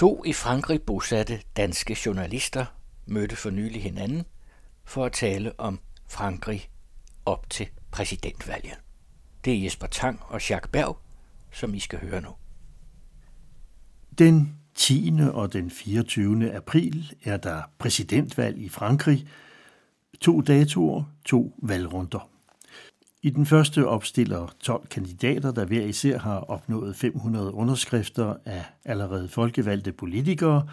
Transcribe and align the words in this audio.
To 0.00 0.24
i 0.24 0.32
Frankrig 0.32 0.82
bosatte 0.82 1.40
danske 1.56 1.96
journalister 2.06 2.66
mødte 3.06 3.36
for 3.36 3.50
nylig 3.50 3.82
hinanden 3.82 4.24
for 4.84 5.04
at 5.04 5.12
tale 5.12 5.60
om 5.60 5.80
Frankrig 6.08 6.70
op 7.26 7.50
til 7.50 7.68
præsidentvalget. 7.90 8.78
Det 9.44 9.54
er 9.54 9.62
Jesper 9.62 9.86
Tang 9.86 10.20
og 10.22 10.50
Jacques 10.50 10.70
Berg, 10.72 10.98
som 11.52 11.74
I 11.74 11.78
skal 11.78 11.98
høre 11.98 12.20
nu. 12.20 12.30
Den 14.18 14.56
10. 14.74 15.12
og 15.32 15.52
den 15.52 15.70
24. 15.70 16.52
april 16.52 17.14
er 17.24 17.36
der 17.36 17.62
præsidentvalg 17.78 18.58
i 18.58 18.68
Frankrig. 18.68 19.28
To 20.20 20.40
datoer, 20.40 21.04
to 21.24 21.54
valgrunder. 21.62 22.30
I 23.22 23.30
den 23.30 23.46
første 23.46 23.86
opstiller 23.86 24.46
12 24.60 24.86
kandidater, 24.86 25.52
der 25.52 25.64
hver 25.64 25.82
især 25.82 26.18
har 26.18 26.38
opnået 26.38 26.96
500 26.96 27.54
underskrifter 27.54 28.34
af 28.44 28.64
allerede 28.84 29.28
folkevalgte 29.28 29.92
politikere, 29.92 30.66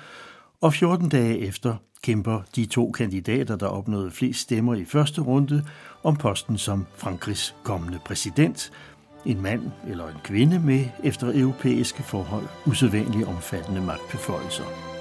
og 0.62 0.73
14 0.73 1.09
dage 1.09 1.39
efter 1.39 1.75
kæmper 2.02 2.41
de 2.55 2.66
to 2.66 2.91
kandidater, 2.91 3.55
der 3.55 3.67
opnåede 3.67 4.12
flest 4.12 4.39
stemmer 4.39 4.75
i 4.75 4.86
første 4.86 5.22
runde, 5.22 5.63
om 6.03 6.16
posten 6.16 6.58
som 6.58 6.86
Frankrigs 6.95 7.55
kommende 7.63 7.99
præsident, 8.05 8.72
en 9.25 9.41
mand 9.41 9.61
eller 9.88 10.08
en 10.08 10.20
kvinde 10.23 10.59
med 10.59 10.86
efter 11.03 11.31
europæiske 11.36 12.03
forhold 12.03 12.48
usædvanligt 12.66 13.27
omfattende 13.27 13.81
magtbeføjelser. 13.81 14.97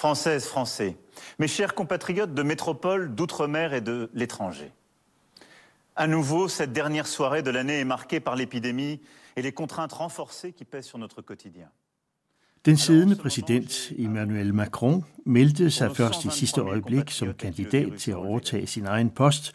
Françaises, 0.00 0.46
Français, 0.46 0.96
mes 1.38 1.46
chers 1.46 1.74
compatriotes 1.74 2.32
de 2.32 2.42
métropole, 2.42 3.14
d'outre-mer 3.14 3.74
et 3.74 3.82
de 3.82 4.08
l'étranger. 4.14 4.72
À 5.94 6.06
nouveau, 6.06 6.48
cette 6.48 6.72
dernière 6.72 7.06
soirée 7.06 7.42
de 7.42 7.50
l'année 7.50 7.80
est 7.80 7.84
marquée 7.84 8.18
par 8.18 8.34
l'épidémie 8.34 9.00
et 9.36 9.42
les 9.42 9.52
contraintes 9.52 9.92
renforcées 9.92 10.52
qui 10.52 10.64
pèsent 10.64 10.86
sur 10.86 10.98
notre 10.98 11.20
quotidien. 11.20 11.68
Den 12.64 12.76
siddende 12.76 13.16
præsident 13.16 13.92
Emmanuel 13.98 14.54
Macron 14.54 15.04
meldte 15.26 15.70
sig 15.70 15.96
først 15.96 16.24
i 16.24 16.28
sidste 16.30 16.60
øjeblik 16.60 17.10
som 17.10 17.34
kandidat 17.34 17.92
til 17.98 18.10
at 18.10 18.16
overtage 18.16 18.66
sin 18.66 18.86
egen 18.86 19.10
post, 19.10 19.52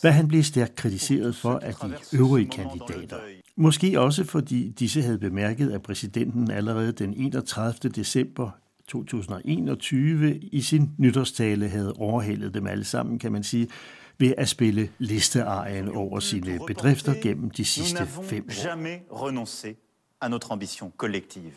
hvad 0.00 0.12
han 0.12 0.28
blev 0.28 0.42
stærkt 0.42 0.74
kritiseret 0.74 1.36
for 1.36 1.58
af 1.62 1.74
de 1.74 2.16
øvrige 2.16 2.48
kandidater. 2.48 3.18
Måske 3.56 4.00
også 4.00 4.24
fordi 4.24 4.68
disse 4.78 5.02
havde 5.02 5.18
bemærket, 5.18 5.72
at 5.72 5.82
præsidenten 5.82 6.50
allerede 6.50 6.92
den 6.92 7.14
31. 7.14 7.90
december 7.90 8.50
2021 8.90 10.38
i 10.38 10.62
sin 10.62 10.90
nytårstale 10.98 11.68
havde 11.68 11.92
overhældet 11.92 12.54
dem 12.54 12.66
alle 12.66 12.84
sammen, 12.84 13.18
kan 13.18 13.32
man 13.32 13.42
sige, 13.42 13.68
ved 14.18 14.34
at 14.38 14.48
spille 14.48 14.90
listearien 14.98 15.88
over 15.88 16.20
sine 16.20 16.60
bedrifter 16.66 17.14
gennem 17.22 17.50
de 17.50 17.64
sidste 17.64 18.06
fem 18.06 18.44
år. 18.44 18.52
jamais 18.64 18.98
renoncé 19.10 19.68
à 20.20 20.28
notre 20.28 20.52
ambition 20.52 20.92
collective. 20.96 21.52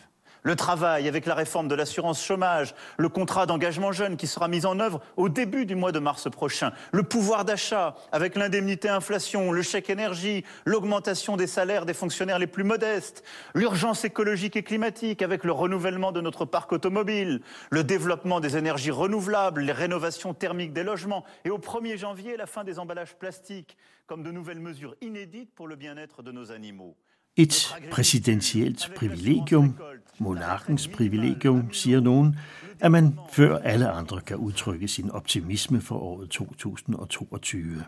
Le 0.46 0.56
travail 0.56 1.08
avec 1.08 1.24
la 1.24 1.34
réforme 1.34 1.68
de 1.68 1.74
l'assurance 1.74 2.22
chômage, 2.22 2.74
le 2.98 3.08
contrat 3.08 3.46
d'engagement 3.46 3.92
jeune 3.92 4.18
qui 4.18 4.26
sera 4.26 4.46
mis 4.46 4.66
en 4.66 4.78
œuvre 4.78 5.00
au 5.16 5.30
début 5.30 5.64
du 5.64 5.74
mois 5.74 5.90
de 5.90 5.98
mars 5.98 6.30
prochain, 6.30 6.72
le 6.92 7.02
pouvoir 7.02 7.46
d'achat 7.46 7.94
avec 8.12 8.36
l'indemnité 8.36 8.90
inflation, 8.90 9.52
le 9.52 9.62
chèque 9.62 9.88
énergie, 9.88 10.44
l'augmentation 10.66 11.38
des 11.38 11.46
salaires 11.46 11.86
des 11.86 11.94
fonctionnaires 11.94 12.38
les 12.38 12.46
plus 12.46 12.62
modestes, 12.62 13.24
l'urgence 13.54 14.04
écologique 14.04 14.54
et 14.56 14.62
climatique 14.62 15.22
avec 15.22 15.44
le 15.44 15.52
renouvellement 15.52 16.12
de 16.12 16.20
notre 16.20 16.44
parc 16.44 16.72
automobile, 16.72 17.40
le 17.70 17.82
développement 17.82 18.40
des 18.40 18.58
énergies 18.58 18.90
renouvelables, 18.90 19.62
les 19.62 19.72
rénovations 19.72 20.34
thermiques 20.34 20.74
des 20.74 20.82
logements 20.82 21.24
et 21.46 21.50
au 21.50 21.58
1er 21.58 21.96
janvier 21.96 22.36
la 22.36 22.44
fin 22.44 22.64
des 22.64 22.78
emballages 22.78 23.14
plastiques 23.14 23.78
comme 24.06 24.22
de 24.22 24.30
nouvelles 24.30 24.60
mesures 24.60 24.94
inédites 25.00 25.54
pour 25.54 25.68
le 25.68 25.76
bien-être 25.76 26.22
de 26.22 26.32
nos 26.32 26.52
animaux. 26.52 26.98
Et 27.36 27.74
præsidentielt 27.90 28.94
privilegium, 28.96 29.74
monarkens 30.18 30.88
privilegium, 30.88 31.72
siger 31.72 32.00
nogen, 32.00 32.36
at 32.80 32.92
man 32.92 33.18
før 33.32 33.58
alle 33.58 33.90
andre 33.90 34.20
kan 34.20 34.36
udtrykke 34.36 34.88
sin 34.88 35.10
optimisme 35.10 35.80
for 35.80 35.98
året 35.98 36.28
2022. 36.32 37.84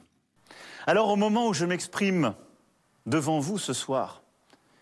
Alors 0.86 1.10
au 1.10 1.16
moment 1.16 1.48
où 1.48 1.54
je 1.54 1.66
m'exprime 1.66 2.34
devant 3.06 3.40
vous 3.40 3.58
ce 3.58 3.72
soir, 3.72 4.22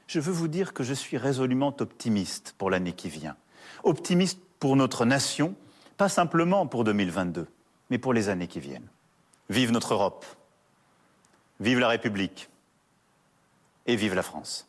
je 0.06 0.20
veux 0.20 0.32
vous 0.32 0.48
dire 0.48 0.72
que 0.72 0.84
je 0.84 0.94
suis 0.94 1.18
résolument 1.18 1.76
optimiste 1.80 2.54
pour 2.58 2.70
l'année 2.70 2.92
qui 2.92 3.08
vient. 3.08 3.36
Optimiste 3.82 4.38
pour 4.60 4.76
notre 4.76 5.04
nation, 5.04 5.54
pas 5.96 6.08
simplement 6.08 6.66
pour 6.66 6.84
2022, 6.84 7.46
mais 7.90 7.98
pour 7.98 8.14
les 8.14 8.28
années 8.28 8.48
qui 8.48 8.60
viennent. 8.60 8.88
Vive 9.50 9.72
notre 9.72 9.92
Europe. 9.92 10.24
Vive 11.60 11.80
la 11.80 11.88
République. 11.88 12.48
Et 13.86 13.96
vive 13.96 14.14
la 14.14 14.22
France. 14.22 14.66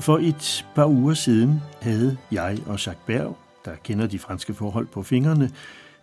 For 0.00 0.18
et 0.18 0.66
par 0.74 0.86
uger 0.86 1.14
siden 1.14 1.60
havde 1.82 2.18
jeg 2.32 2.58
og 2.66 2.86
Jacques 2.86 3.06
Berg, 3.06 3.38
der 3.64 3.76
kender 3.76 4.06
de 4.06 4.18
franske 4.18 4.54
forhold 4.54 4.86
på 4.86 5.02
fingrene, 5.02 5.50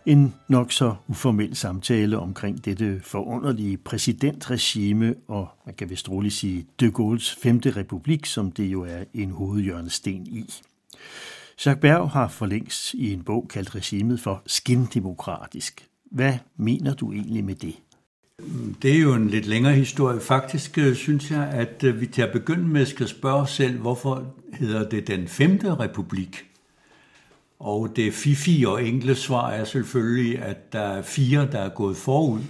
en 0.06 0.34
nok 0.48 0.72
så 0.72 0.94
uformel 1.08 1.56
samtale 1.56 2.18
omkring 2.18 2.64
dette 2.64 3.00
forunderlige 3.02 3.76
præsidentregime 3.76 5.14
og, 5.28 5.48
man 5.66 5.74
kan 5.74 5.90
vist 5.90 6.08
roligt 6.08 6.34
sige, 6.34 6.66
de 6.80 6.86
Gaulle's 6.98 7.40
femte 7.42 7.70
republik, 7.70 8.26
som 8.26 8.52
det 8.52 8.64
jo 8.64 8.82
er 8.82 9.04
en 9.14 9.30
hovedjørnesten 9.30 10.26
i. 10.26 10.50
Jacques 11.64 11.80
Berg 11.80 12.10
har 12.10 12.28
for 12.28 12.46
længst 12.46 12.94
i 12.94 13.12
en 13.12 13.22
bog 13.22 13.48
kaldt 13.50 13.74
regimet 13.74 14.20
for 14.20 14.42
skindemokratisk. 14.46 15.88
Hvad 16.10 16.34
mener 16.56 16.94
du 16.94 17.12
egentlig 17.12 17.44
med 17.44 17.54
det? 17.54 17.74
Det 18.82 18.96
er 18.96 19.00
jo 19.00 19.14
en 19.14 19.30
lidt 19.30 19.46
længere 19.46 19.74
historie. 19.74 20.20
Faktisk 20.20 20.78
øh, 20.78 20.96
synes 20.96 21.30
jeg, 21.30 21.48
at 21.48 21.84
øh, 21.84 22.00
vi 22.00 22.06
til 22.06 22.22
at 22.22 22.32
begynde 22.32 22.68
med 22.68 22.86
skal 22.86 23.08
spørge 23.08 23.40
os 23.40 23.50
selv, 23.50 23.78
hvorfor 23.78 24.34
hedder 24.52 24.88
det 24.88 25.06
den 25.06 25.28
femte 25.28 25.74
republik? 25.74 26.46
Og 27.58 27.96
det 27.96 28.14
fifi 28.14 28.64
og 28.66 28.84
enkle 28.84 29.14
svar 29.14 29.50
er 29.50 29.64
selvfølgelig, 29.64 30.38
at 30.38 30.72
der 30.72 30.80
er 30.80 31.02
fire, 31.02 31.48
der 31.52 31.58
er 31.58 31.68
gået 31.68 31.96
forud. 31.96 32.40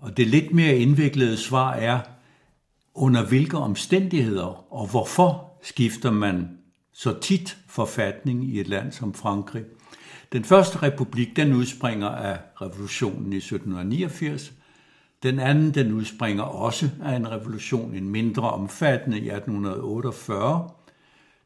Og 0.00 0.16
det 0.16 0.26
lidt 0.26 0.52
mere 0.52 0.78
indviklede 0.78 1.36
svar 1.36 1.72
er, 1.72 2.00
under 2.94 3.26
hvilke 3.26 3.58
omstændigheder 3.58 4.72
og 4.72 4.90
hvorfor 4.90 5.52
skifter 5.62 6.10
man 6.10 6.48
så 6.98 7.18
tit 7.20 7.58
forfatning 7.68 8.44
i 8.44 8.60
et 8.60 8.68
land 8.68 8.92
som 8.92 9.14
Frankrig. 9.14 9.64
Den 10.32 10.44
første 10.44 10.82
republik, 10.82 11.36
den 11.36 11.52
udspringer 11.52 12.08
af 12.08 12.38
revolutionen 12.62 13.32
i 13.32 13.36
1789. 13.36 14.52
Den 15.22 15.38
anden, 15.38 15.74
den 15.74 15.92
udspringer 15.92 16.42
også 16.42 16.90
af 17.02 17.16
en 17.16 17.30
revolution, 17.30 17.94
en 17.94 18.08
mindre 18.10 18.50
omfattende 18.50 19.18
i 19.18 19.30
1848. 19.30 20.70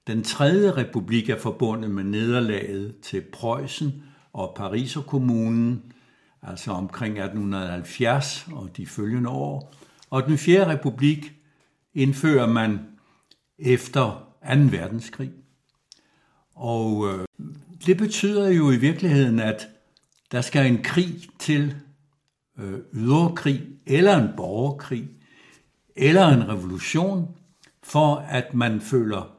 Den 0.07 0.25
tredje 0.25 0.77
republik 0.77 1.29
er 1.29 1.39
forbundet 1.39 1.91
med 1.91 2.05
nederlaget 2.05 2.97
til 3.03 3.23
Preussen 3.33 4.03
og 4.33 4.53
Pariserkommunen, 4.57 5.93
altså 6.43 6.73
omkring 6.73 7.19
1870 7.19 8.49
og 8.53 8.77
de 8.77 8.87
følgende 8.87 9.31
år. 9.31 9.75
Og 10.11 10.27
den 10.27 10.39
fjerde 10.39 10.71
republik 10.71 11.33
indfører 11.95 12.47
man 12.47 12.79
efter 13.59 14.27
2. 14.49 14.49
verdenskrig. 14.71 15.31
Og 16.61 17.09
øh, 17.09 17.27
det 17.87 17.97
betyder 17.97 18.49
jo 18.49 18.71
i 18.71 18.77
virkeligheden, 18.77 19.39
at 19.39 19.69
der 20.33 20.41
skal 20.41 20.67
en 20.67 20.83
krig 20.83 21.29
til, 21.39 21.77
øh, 22.59 22.79
yderkrig 22.93 23.63
eller 23.87 24.19
en 24.19 24.29
borgerkrig, 24.37 25.09
eller 25.97 26.29
en 26.29 26.49
revolution, 26.49 27.37
for 27.83 28.17
at 28.17 28.55
man 28.55 28.81
føler 28.81 29.37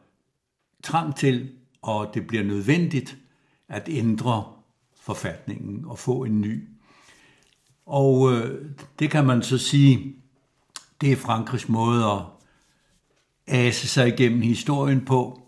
trang 0.84 1.16
til, 1.16 1.51
og 1.81 2.12
det 2.13 2.28
bliver 2.28 2.44
nødvendigt 2.44 3.18
at 3.69 3.90
ændre 3.90 4.54
forfatningen 4.95 5.86
og 5.86 6.00
få 6.00 6.24
en 6.24 6.42
ny. 6.42 6.69
Og 7.86 8.34
øh, 8.34 8.66
det 9.00 9.12
kan 9.12 9.25
man 9.25 9.44
så 9.44 9.57
sige, 9.57 10.16
det 11.01 11.12
er 11.12 11.16
Frankrigs 11.16 11.69
måde 11.69 12.06
at 12.06 12.22
ase 13.48 13.88
sig 13.88 14.07
igennem 14.07 14.42
historien 14.42 15.06
på. 15.06 15.41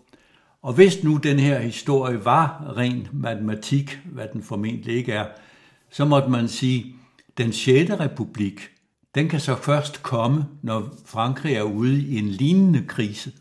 Og 0.64 0.72
hvis 0.72 1.02
nu 1.02 1.16
den 1.16 1.38
her 1.38 1.60
historie 1.60 2.24
var 2.24 2.74
ren 2.76 3.08
matematik, 3.12 3.98
hvad 4.04 4.24
den 4.32 4.42
formentlig 4.42 4.96
ikke 4.96 5.12
er, 5.12 5.26
så 5.90 6.04
måtte 6.04 6.30
man 6.30 6.48
sige, 6.48 6.96
den 7.38 7.52
6. 7.52 7.90
republik, 7.90 8.60
den 9.14 9.28
kan 9.28 9.40
så 9.40 9.56
først 9.56 10.02
komme, 10.02 10.44
når 10.62 10.94
Frankrig 11.04 11.54
er 11.54 11.62
ude 11.62 12.02
i 12.02 12.18
en 12.18 12.28
lignende 12.28 12.84
krise. 12.88 13.32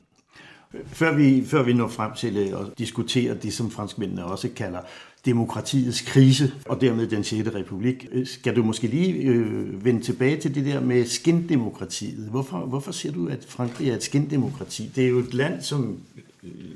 Før 0.86 1.16
vi, 1.16 1.44
før 1.46 1.64
vi 1.64 1.74
når 1.74 1.88
frem 1.88 2.12
til 2.14 2.38
øh, 2.38 2.60
at 2.60 2.78
diskutere 2.78 3.36
det, 3.36 3.54
som 3.54 3.72
franskmændene 3.72 4.26
også 4.26 4.50
kalder 4.56 4.80
demokratiets 5.26 6.02
krise, 6.02 6.54
og 6.66 6.82
dermed 6.82 7.08
den 7.08 7.24
6. 7.24 7.50
republik, 7.56 8.08
øh, 8.12 8.28
skal 8.28 8.56
du 8.56 8.64
måske 8.64 8.88
lige 8.88 9.14
øh, 9.14 9.86
vende 9.86 10.02
tilbage 10.02 10.38
til 10.38 10.56
det 10.56 10.66
der 10.66 10.82
med 10.82 11.06
skindemokratiet. 11.06 12.28
Hvorfor, 12.30 12.58
hvorfor 12.58 12.92
ser 12.92 13.12
du, 13.12 13.28
at 13.28 13.46
Frankrig 13.48 13.90
er 13.90 13.96
et 13.96 14.04
skindemokrati? 14.04 14.92
Det 14.96 15.04
er 15.04 15.10
jo 15.10 15.20
et 15.20 15.34
land, 15.34 15.62
som 15.62 15.98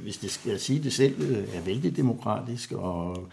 hvis 0.02 0.18
det 0.18 0.32
skal 0.32 0.60
sige 0.60 0.84
det 0.84 0.94
selv, 0.94 1.22
øh, 1.22 1.56
er 1.56 1.62
vældig 1.62 1.98
demokratisk 1.98 2.72
og, 2.72 3.28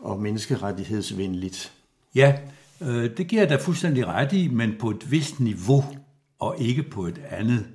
og 0.00 0.20
menneskerettighedsvenligt. 0.20 1.72
Ja, 2.14 2.38
øh, 2.80 3.16
det 3.16 3.28
giver 3.28 3.42
jeg 3.42 3.50
da 3.50 3.56
fuldstændig 3.56 4.06
ret 4.06 4.32
i, 4.32 4.48
men 4.48 4.74
på 4.78 4.90
et 4.90 5.10
vist 5.10 5.40
niveau 5.40 5.84
og 6.38 6.56
ikke 6.58 6.82
på 6.82 7.06
et 7.06 7.20
andet. 7.30 7.66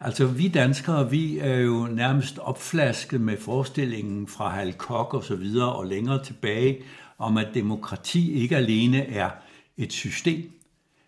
Altså, 0.00 0.26
vi 0.26 0.48
danskere, 0.48 1.10
vi 1.10 1.38
er 1.38 1.56
jo 1.56 1.86
nærmest 1.86 2.38
opflasket 2.38 3.20
med 3.20 3.36
forestillingen 3.36 4.26
fra 4.26 4.48
Hal 4.48 4.72
Koch 4.72 5.14
og 5.14 5.24
så 5.24 5.36
videre 5.36 5.72
og 5.72 5.86
længere 5.86 6.24
tilbage, 6.24 6.82
om 7.18 7.36
at 7.36 7.48
demokrati 7.54 8.32
ikke 8.32 8.56
alene 8.56 9.06
er 9.06 9.30
et 9.76 9.92
system, 9.92 10.50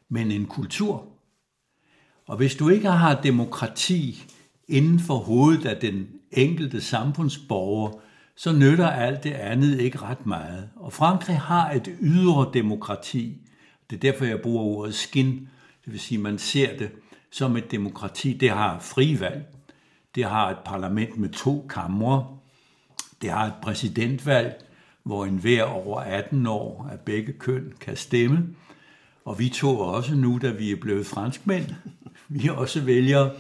men 0.09 0.31
en 0.31 0.47
kultur. 0.47 1.07
Og 2.27 2.37
hvis 2.37 2.55
du 2.55 2.69
ikke 2.69 2.89
har 2.89 3.21
demokrati 3.23 4.25
inden 4.69 5.01
for 5.01 5.17
hovedet 5.17 5.67
af 5.67 5.77
den 5.77 6.09
enkelte 6.37 6.81
samfundsborger, 6.81 7.91
så 8.37 8.53
nytter 8.53 8.89
alt 8.89 9.25
det 9.25 9.33
andet 9.33 9.81
ikke 9.81 9.99
ret 9.99 10.27
meget. 10.27 10.69
Og 10.77 10.93
Frankrig 10.93 11.39
har 11.39 11.71
et 11.71 11.97
ydre 12.01 12.51
demokrati. 12.55 13.37
Det 13.91 13.97
er 13.97 14.01
derfor, 14.01 14.25
jeg 14.25 14.41
bruger 14.41 14.63
ordet 14.65 14.95
skin. 14.95 15.49
Det 15.85 15.93
vil 15.93 16.01
sige, 16.01 16.19
man 16.19 16.39
ser 16.39 16.79
det 16.79 16.91
som 17.31 17.57
et 17.57 17.71
demokrati. 17.71 18.33
Det 18.33 18.51
har 18.51 18.79
frivalg. 18.81 19.45
Det 20.15 20.25
har 20.25 20.51
et 20.51 20.59
parlament 20.65 21.19
med 21.19 21.29
to 21.29 21.67
kamre. 21.69 22.27
Det 23.23 23.31
har 23.31 23.47
et 23.47 23.55
præsidentvalg, 23.63 24.65
hvor 25.03 25.25
enhver 25.25 25.63
over 25.63 26.01
18 26.01 26.47
år 26.47 26.89
af 26.93 27.01
begge 27.01 27.33
køn 27.33 27.73
kan 27.81 27.97
stemme. 27.97 28.47
Og 29.25 29.39
vi 29.39 29.49
to 29.49 29.79
også 29.79 30.15
nu, 30.15 30.39
da 30.43 30.51
vi 30.51 30.73
er 30.73 30.77
blevet 30.77 31.07
franskmænd. 31.07 31.67
Vi 32.29 32.47
er 32.47 32.53
også 32.53 32.81
vælgere. 32.81 33.31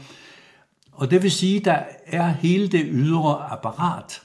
Og 0.96 1.10
det 1.10 1.22
vil 1.22 1.30
sige, 1.30 1.60
der 1.60 1.82
er 2.06 2.28
hele 2.28 2.68
det 2.68 2.86
ydre 2.88 3.50
apparat. 3.50 4.22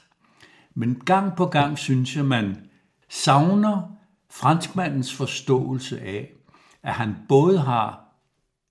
Men 0.74 1.02
gang 1.04 1.36
på 1.36 1.46
gang 1.46 1.78
synes 1.78 2.16
jeg, 2.16 2.24
man 2.24 2.56
savner 3.08 3.82
franskmandens 4.30 5.14
forståelse 5.14 6.00
af, 6.00 6.32
at 6.82 6.92
han 6.92 7.16
både 7.28 7.58
har 7.60 8.04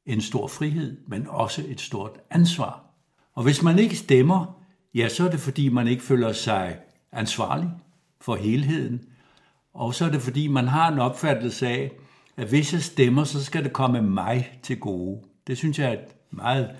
en 0.05 0.21
stor 0.21 0.47
frihed, 0.47 0.97
men 1.07 1.27
også 1.29 1.63
et 1.67 1.81
stort 1.81 2.19
ansvar. 2.29 2.83
Og 3.35 3.43
hvis 3.43 3.63
man 3.63 3.79
ikke 3.79 3.95
stemmer, 3.95 4.61
ja, 4.93 5.09
så 5.09 5.25
er 5.25 5.31
det 5.31 5.39
fordi, 5.39 5.69
man 5.69 5.87
ikke 5.87 6.03
føler 6.03 6.33
sig 6.33 6.77
ansvarlig 7.11 7.69
for 8.21 8.35
helheden. 8.35 9.01
Og 9.73 9.93
så 9.93 10.05
er 10.05 10.09
det 10.09 10.21
fordi, 10.21 10.47
man 10.47 10.67
har 10.67 10.91
en 10.91 10.99
opfattelse 10.99 11.67
af, 11.67 11.91
at 12.37 12.47
hvis 12.47 12.73
jeg 12.73 12.81
stemmer, 12.81 13.23
så 13.23 13.43
skal 13.43 13.63
det 13.63 13.73
komme 13.73 14.01
mig 14.01 14.59
til 14.63 14.79
gode. 14.79 15.21
Det 15.47 15.57
synes 15.57 15.79
jeg 15.79 15.87
er 15.89 15.93
et 15.93 16.15
meget 16.31 16.75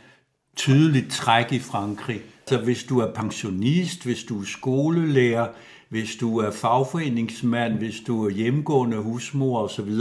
tydeligt 0.56 1.12
træk 1.12 1.52
i 1.52 1.60
Frankrig. 1.60 2.22
Så 2.48 2.58
hvis 2.58 2.84
du 2.84 3.00
er 3.00 3.14
pensionist, 3.14 4.04
hvis 4.04 4.24
du 4.24 4.42
er 4.42 4.46
skolelærer, 4.46 5.48
hvis 5.90 6.16
du 6.16 6.38
er 6.38 6.52
fagforeningsmand, 6.52 7.74
hvis 7.74 8.00
du 8.08 8.26
er 8.26 8.30
hjemgående 8.30 8.98
husmor 8.98 9.62
osv., 9.62 9.92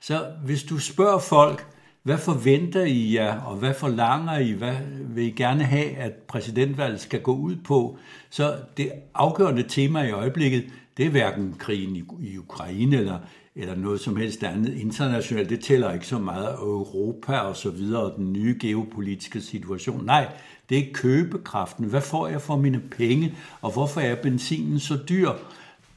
så 0.00 0.26
hvis 0.44 0.62
du 0.62 0.78
spørger 0.78 1.18
folk, 1.18 1.66
hvad 2.02 2.18
forventer 2.18 2.84
I 2.84 3.14
jer, 3.14 3.40
og 3.40 3.56
hvad 3.56 3.74
forlanger 3.74 4.38
I, 4.38 4.50
hvad 4.50 4.74
vil 5.08 5.24
I 5.24 5.30
gerne 5.30 5.64
have, 5.64 5.96
at 5.96 6.12
præsidentvalget 6.12 7.00
skal 7.00 7.20
gå 7.20 7.34
ud 7.34 7.56
på? 7.56 7.98
Så 8.30 8.56
det 8.76 8.92
afgørende 9.14 9.64
tema 9.68 10.02
i 10.02 10.10
øjeblikket, 10.10 10.64
det 10.96 11.06
er 11.06 11.10
hverken 11.10 11.54
krigen 11.58 11.96
i 12.20 12.38
Ukraine 12.38 12.96
eller, 12.96 13.18
eller 13.56 13.74
noget 13.74 14.00
som 14.00 14.16
helst 14.16 14.42
andet 14.42 14.74
internationalt. 14.74 15.50
Det 15.50 15.60
tæller 15.60 15.92
ikke 15.92 16.06
så 16.06 16.18
meget 16.18 16.54
Europa 16.54 17.38
og 17.38 17.56
så 17.56 17.70
videre, 17.70 18.02
og 18.02 18.16
den 18.16 18.32
nye 18.32 18.56
geopolitiske 18.60 19.40
situation. 19.40 20.04
Nej, 20.04 20.32
det 20.68 20.78
er 20.78 20.92
købekraften. 20.92 21.86
Hvad 21.86 22.00
får 22.00 22.28
jeg 22.28 22.42
for 22.42 22.56
mine 22.56 22.80
penge, 22.80 23.34
og 23.60 23.72
hvorfor 23.72 24.00
er 24.00 24.14
benzinen 24.14 24.80
så 24.80 24.98
dyr? 25.08 25.30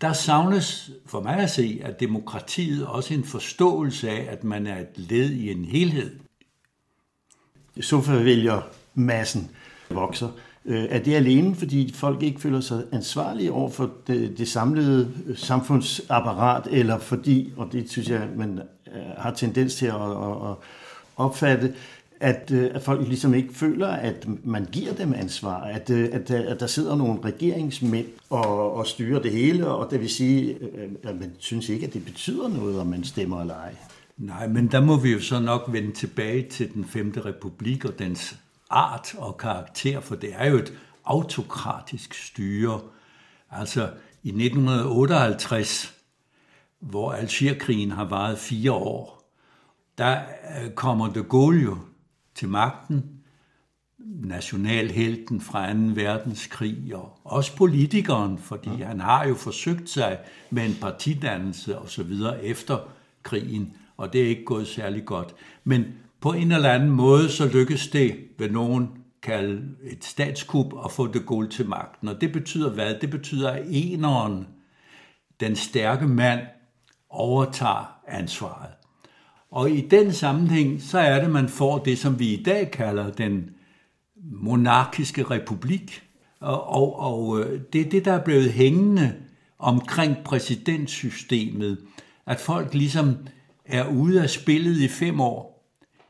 Der 0.01 0.13
savnes 0.13 0.91
for 1.05 1.21
mig 1.21 1.37
at 1.37 1.49
se, 1.49 1.81
at 1.83 1.99
demokratiet 1.99 2.87
også 2.87 3.13
en 3.13 3.23
forståelse 3.23 4.09
af, 4.09 4.27
at 4.29 4.43
man 4.43 4.67
er 4.67 4.79
et 4.79 4.97
led 4.97 5.29
i 5.29 5.51
en 5.51 5.65
helhed. 5.65 6.19
vælger 8.23 8.61
massen 8.93 9.51
vokser. 9.89 10.29
Øh, 10.67 10.85
er 10.89 10.99
det 10.99 11.13
alene, 11.13 11.55
fordi 11.55 11.93
folk 11.95 12.23
ikke 12.23 12.41
føler 12.41 12.59
sig 12.59 12.83
ansvarlige 12.91 13.51
over 13.51 13.69
for 13.69 13.91
det, 14.07 14.37
det 14.37 14.47
samlede 14.47 15.11
øh, 15.25 15.37
samfundsapparat, 15.37 16.67
eller 16.71 16.99
fordi, 16.99 17.53
og 17.57 17.69
det 17.71 17.91
synes 17.91 18.09
jeg, 18.09 18.27
man 18.37 18.59
øh, 18.87 19.01
har 19.17 19.33
tendens 19.33 19.75
til 19.75 19.85
at, 19.85 19.95
at, 19.95 20.49
at 20.49 20.55
opfatte, 21.15 21.73
at, 22.19 22.51
øh, 22.51 22.69
at 22.73 22.81
folk 22.81 23.07
ligesom 23.07 23.33
ikke 23.33 23.53
føler, 23.53 23.87
at 23.87 24.27
man 24.43 24.67
giver 24.71 24.93
dem 24.93 25.13
ansvar, 25.13 25.61
at, 25.61 25.89
at, 25.89 26.31
at 26.31 26.59
der 26.59 26.67
sidder 26.67 26.95
nogle 26.95 27.19
regeringsmænd 27.25 28.07
og, 28.29 28.73
og 28.73 28.87
styrer 28.87 29.21
det 29.21 29.31
hele, 29.31 29.67
og 29.67 29.91
det 29.91 30.01
vil 30.01 30.09
sige, 30.09 30.57
at 31.03 31.19
man 31.19 31.31
synes 31.37 31.69
ikke, 31.69 31.87
at 31.87 31.93
det 31.93 32.05
betyder 32.05 32.47
noget, 32.47 32.79
om 32.79 32.87
man 32.87 33.03
stemmer 33.03 33.41
eller 33.41 33.55
ej. 33.55 33.75
Nej, 34.17 34.47
men 34.47 34.67
der 34.67 34.81
må 34.81 34.97
vi 34.97 35.11
jo 35.11 35.19
så 35.19 35.39
nok 35.39 35.63
vende 35.67 35.91
tilbage 35.91 36.49
til 36.49 36.73
den 36.73 36.85
femte 36.85 37.25
republik 37.25 37.85
og 37.85 37.99
dens 37.99 38.35
art 38.69 39.15
og 39.17 39.37
karakter, 39.37 39.99
for 39.99 40.15
det 40.15 40.29
er 40.33 40.49
jo 40.49 40.57
et 40.57 40.73
autokratisk 41.05 42.13
styre. 42.13 42.81
Altså 43.51 43.81
i 44.23 44.29
1958, 44.29 45.93
hvor 46.79 47.11
Algerkrigen 47.11 47.91
har 47.91 48.05
varet 48.05 48.37
fire 48.37 48.71
år, 48.71 49.31
der 49.97 50.21
kommer 50.75 51.13
de 51.13 51.23
Gaulle 51.23 51.61
jo 51.61 51.77
til 52.35 52.49
magten, 52.49 53.17
nationalhelten 54.23 55.41
fra 55.41 55.73
2. 55.73 55.79
verdenskrig, 55.79 56.95
og 56.95 57.19
også 57.23 57.55
politikeren, 57.55 58.37
fordi 58.37 58.69
ja. 58.69 58.85
han 58.85 58.99
har 58.99 59.27
jo 59.27 59.35
forsøgt 59.35 59.89
sig 59.89 60.19
med 60.49 60.65
en 60.65 60.77
partidannelse 60.81 61.77
og 61.77 61.89
så 61.89 62.03
videre 62.03 62.43
efter 62.43 62.79
krigen, 63.23 63.77
og 63.97 64.13
det 64.13 64.23
er 64.23 64.27
ikke 64.27 64.45
gået 64.45 64.67
særlig 64.67 65.05
godt. 65.05 65.35
Men 65.63 65.85
på 66.21 66.33
en 66.33 66.51
eller 66.51 66.71
anden 66.71 66.89
måde, 66.89 67.29
så 67.29 67.45
lykkes 67.45 67.87
det, 67.87 68.15
ved 68.37 68.49
nogen 68.49 68.87
kalde 69.23 69.61
et 69.83 70.05
statskup, 70.05 70.73
at 70.85 70.91
få 70.91 71.07
det 71.07 71.25
guld 71.25 71.49
til 71.49 71.69
magten. 71.69 72.07
Og 72.07 72.21
det 72.21 72.31
betyder 72.31 72.69
hvad? 72.69 72.95
Det 73.01 73.09
betyder, 73.09 73.51
at 73.51 73.63
eneren, 73.69 74.47
den 75.39 75.55
stærke 75.55 76.07
mand, 76.07 76.39
overtager 77.09 77.99
ansvaret. 78.07 78.69
Og 79.51 79.71
i 79.71 79.81
den 79.81 80.13
sammenhæng, 80.13 80.81
så 80.81 80.99
er 80.99 81.21
det, 81.21 81.29
man 81.29 81.49
får 81.49 81.77
det, 81.77 81.97
som 81.97 82.19
vi 82.19 82.33
i 82.33 82.43
dag 82.43 82.71
kalder 82.71 83.11
den 83.11 83.49
monarkiske 84.31 85.23
republik. 85.23 86.03
Og, 86.39 86.69
og, 86.69 86.99
og 86.99 87.39
øh, 87.39 87.61
det 87.73 87.81
er 87.81 87.89
det, 87.89 88.05
der 88.05 88.13
er 88.13 88.23
blevet 88.23 88.51
hængende 88.51 89.15
omkring 89.59 90.17
præsidentsystemet, 90.25 91.77
at 92.25 92.39
folk 92.39 92.73
ligesom 92.73 93.17
er 93.65 93.87
ude 93.87 94.23
af 94.23 94.29
spillet 94.29 94.77
i 94.77 94.87
fem 94.87 95.21
år. 95.21 95.56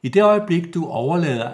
I 0.08 0.10
det 0.10 0.24
øjeblik, 0.24 0.74
du 0.74 0.86
overlader 0.86 1.52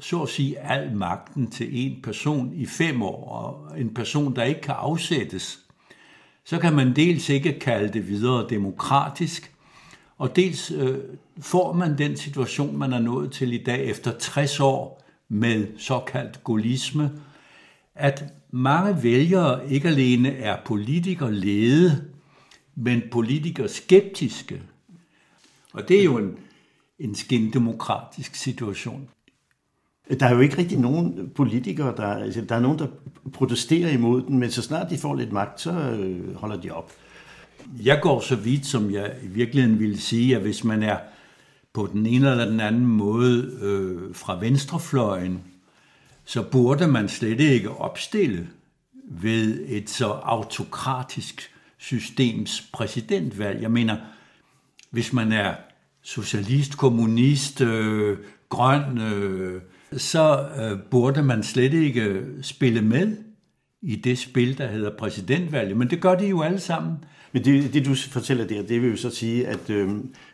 så 0.00 0.22
at 0.22 0.28
sige 0.28 0.58
al 0.58 0.96
magten 0.96 1.50
til 1.50 1.86
en 1.86 2.02
person 2.02 2.52
i 2.54 2.66
fem 2.66 3.02
år, 3.02 3.28
og 3.28 3.80
en 3.80 3.94
person, 3.94 4.36
der 4.36 4.42
ikke 4.42 4.60
kan 4.60 4.74
afsættes, 4.78 5.58
så 6.44 6.58
kan 6.58 6.72
man 6.72 6.96
dels 6.96 7.28
ikke 7.28 7.58
kalde 7.58 7.92
det 7.92 8.08
videre 8.08 8.46
demokratisk, 8.50 9.54
og 10.18 10.36
dels 10.36 10.70
øh, 10.70 10.98
får 11.40 11.72
man 11.72 11.98
den 11.98 12.16
situation, 12.16 12.76
man 12.76 12.92
er 12.92 12.98
nået 12.98 13.32
til 13.32 13.52
i 13.52 13.62
dag 13.62 13.84
efter 13.84 14.12
60 14.18 14.60
år 14.60 15.04
med 15.28 15.66
såkaldt 15.78 16.44
gaullisme, 16.44 17.10
at 17.94 18.24
mange 18.50 19.02
vælgere 19.02 19.70
ikke 19.70 19.88
alene 19.88 20.36
er 20.36 20.56
politikerlede, 20.64 22.04
men 22.74 23.02
politikerskeptiske. 23.10 24.62
Og 25.72 25.88
det 25.88 26.00
er 26.00 26.04
jo 26.04 26.16
en, 26.16 26.38
en 26.98 27.14
skindemokratisk 27.14 28.34
situation. 28.34 29.08
Der 30.20 30.26
er 30.26 30.34
jo 30.34 30.40
ikke 30.40 30.58
rigtig 30.58 30.78
nogen 30.78 31.30
politikere, 31.34 31.96
der, 31.96 32.06
altså, 32.06 32.40
der 32.40 32.54
er 32.54 32.60
nogen, 32.60 32.78
der 32.78 32.86
protesterer 33.32 33.90
imod 33.90 34.22
den, 34.22 34.38
men 34.38 34.50
så 34.50 34.62
snart 34.62 34.90
de 34.90 34.98
får 34.98 35.14
lidt 35.14 35.32
magt, 35.32 35.60
så 35.60 35.70
øh, 35.70 36.34
holder 36.34 36.56
de 36.56 36.70
op. 36.70 36.92
Jeg 37.82 38.00
går 38.02 38.20
så 38.20 38.36
vidt, 38.36 38.66
som 38.66 38.90
jeg 38.90 39.16
i 39.22 39.26
virkeligheden 39.26 39.78
ville 39.78 40.00
sige, 40.00 40.36
at 40.36 40.42
hvis 40.42 40.64
man 40.64 40.82
er 40.82 40.98
på 41.72 41.88
den 41.92 42.06
ene 42.06 42.30
eller 42.30 42.44
den 42.44 42.60
anden 42.60 42.86
måde 42.86 43.58
øh, 43.60 44.14
fra 44.14 44.38
venstrefløjen, 44.38 45.42
så 46.24 46.42
burde 46.42 46.86
man 46.86 47.08
slet 47.08 47.40
ikke 47.40 47.70
opstille 47.70 48.48
ved 49.08 49.64
et 49.68 49.90
så 49.90 50.06
autokratisk 50.06 51.50
systems 51.78 52.68
præsidentvalg. 52.72 53.62
Jeg 53.62 53.70
mener, 53.70 53.96
hvis 54.90 55.12
man 55.12 55.32
er 55.32 55.54
socialist, 56.06 56.76
kommunist, 56.76 57.60
øh, 57.60 58.18
grøn, 58.48 58.98
øh, 58.98 59.60
så 59.92 60.48
øh, 60.60 60.78
burde 60.90 61.22
man 61.22 61.42
slet 61.42 61.74
ikke 61.74 62.24
spille 62.42 62.82
med 62.82 63.16
i 63.82 63.96
det 63.96 64.18
spil, 64.18 64.58
der 64.58 64.66
hedder 64.66 64.90
præsidentvalget. 64.98 65.76
Men 65.76 65.90
det 65.90 66.00
gør 66.00 66.14
de 66.14 66.26
jo 66.26 66.42
alle 66.42 66.60
sammen. 66.60 67.04
Men 67.32 67.44
det, 67.44 67.74
det 67.74 67.86
du 67.86 67.94
fortæller 67.94 68.46
der, 68.46 68.62
det 68.62 68.82
vil 68.82 68.90
jo 68.90 68.96
så 68.96 69.10
sige, 69.10 69.46
at, 69.46 69.70
øh, 69.70 69.90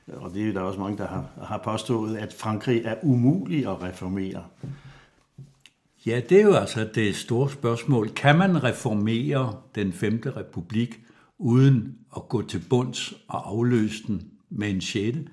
og 0.08 0.34
det 0.34 0.48
er 0.48 0.52
der 0.52 0.60
også 0.60 0.80
mange, 0.80 0.98
der 0.98 1.06
har, 1.06 1.26
har 1.42 1.60
påstået, 1.64 2.16
at 2.16 2.32
Frankrig 2.38 2.82
er 2.84 2.94
umulig 3.02 3.66
at 3.66 3.82
reformere. 3.82 4.44
Ja, 6.06 6.20
det 6.28 6.38
er 6.38 6.42
jo 6.42 6.54
altså 6.54 6.88
det 6.94 7.16
store 7.16 7.50
spørgsmål. 7.50 8.08
Kan 8.08 8.38
man 8.38 8.64
reformere 8.64 9.56
den 9.74 9.92
femte 9.92 10.36
republik 10.36 11.00
uden 11.38 11.94
at 12.16 12.28
gå 12.28 12.42
til 12.42 12.62
bunds 12.70 13.14
og 13.28 13.48
afløse 13.48 14.02
den 14.06 14.22
med 14.50 14.70
en 14.70 14.80
sjette? 14.80 15.24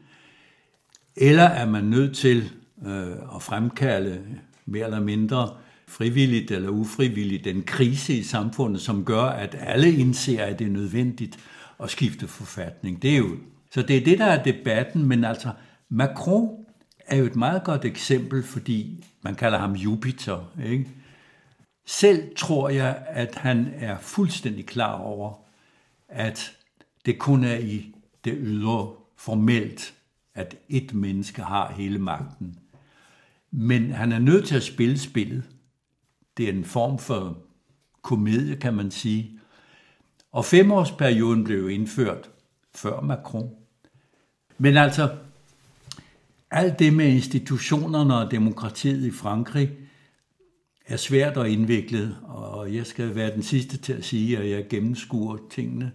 Eller 1.21 1.43
er 1.43 1.65
man 1.65 1.83
nødt 1.83 2.15
til 2.15 2.51
øh, 2.85 3.11
at 3.35 3.41
fremkalde 3.41 4.21
mere 4.65 4.85
eller 4.85 4.99
mindre 4.99 5.49
frivilligt 5.87 6.51
eller 6.51 6.69
ufrivilligt 6.69 7.45
den 7.45 7.63
krise 7.63 8.13
i 8.13 8.23
samfundet, 8.23 8.81
som 8.81 9.05
gør, 9.05 9.23
at 9.23 9.55
alle 9.59 9.93
indser, 9.93 10.45
at 10.45 10.59
det 10.59 10.67
er 10.67 10.71
nødvendigt 10.71 11.39
at 11.83 11.89
skifte 11.89 12.27
forfatning. 12.27 13.01
Det 13.01 13.13
er 13.13 13.17
jo, 13.17 13.29
så 13.71 13.81
det 13.81 13.97
er 13.97 14.05
det, 14.05 14.19
der 14.19 14.25
er 14.25 14.43
debatten, 14.43 15.05
men 15.05 15.23
altså 15.23 15.51
Macron 15.89 16.49
er 17.07 17.17
jo 17.17 17.25
et 17.25 17.35
meget 17.35 17.63
godt 17.63 17.85
eksempel, 17.85 18.43
fordi 18.43 19.05
man 19.21 19.35
kalder 19.35 19.57
ham 19.57 19.73
Jupiter. 19.73 20.51
Ikke? 20.65 20.87
Selv 21.85 22.35
tror 22.35 22.69
jeg, 22.69 23.03
at 23.07 23.35
han 23.35 23.73
er 23.75 23.97
fuldstændig 24.01 24.65
klar 24.65 24.93
over, 24.93 25.33
at 26.09 26.51
det 27.05 27.19
kun 27.19 27.43
er 27.43 27.57
i 27.57 27.95
det 28.25 28.37
ydre 28.39 28.91
formelt, 29.17 29.93
at 30.35 30.55
et 30.69 30.93
menneske 30.93 31.41
har 31.41 31.73
hele 31.73 31.99
magten. 31.99 32.55
Men 33.51 33.91
han 33.91 34.11
er 34.11 34.19
nødt 34.19 34.47
til 34.47 34.55
at 34.55 34.63
spille 34.63 34.99
spillet. 34.99 35.43
Det 36.37 36.49
er 36.49 36.53
en 36.53 36.65
form 36.65 36.99
for 36.99 37.37
komedie, 38.01 38.55
kan 38.55 38.73
man 38.73 38.91
sige. 38.91 39.39
Og 40.31 40.45
femårsperioden 40.45 41.43
blev 41.43 41.69
indført 41.69 42.29
før 42.75 43.01
Macron. 43.01 43.49
Men 44.57 44.77
altså, 44.77 45.15
alt 46.51 46.79
det 46.79 46.93
med 46.93 47.07
institutionerne 47.07 48.15
og 48.15 48.31
demokratiet 48.31 49.05
i 49.05 49.11
Frankrig 49.11 49.71
er 50.85 50.97
svært 50.97 51.37
og 51.37 51.49
indviklet, 51.49 52.17
og 52.23 52.75
jeg 52.75 52.85
skal 52.85 53.15
være 53.15 53.33
den 53.33 53.43
sidste 53.43 53.77
til 53.77 53.93
at 53.93 54.05
sige, 54.05 54.37
at 54.37 54.49
jeg 54.49 54.67
gennemskuer 54.69 55.37
tingene. 55.51 55.91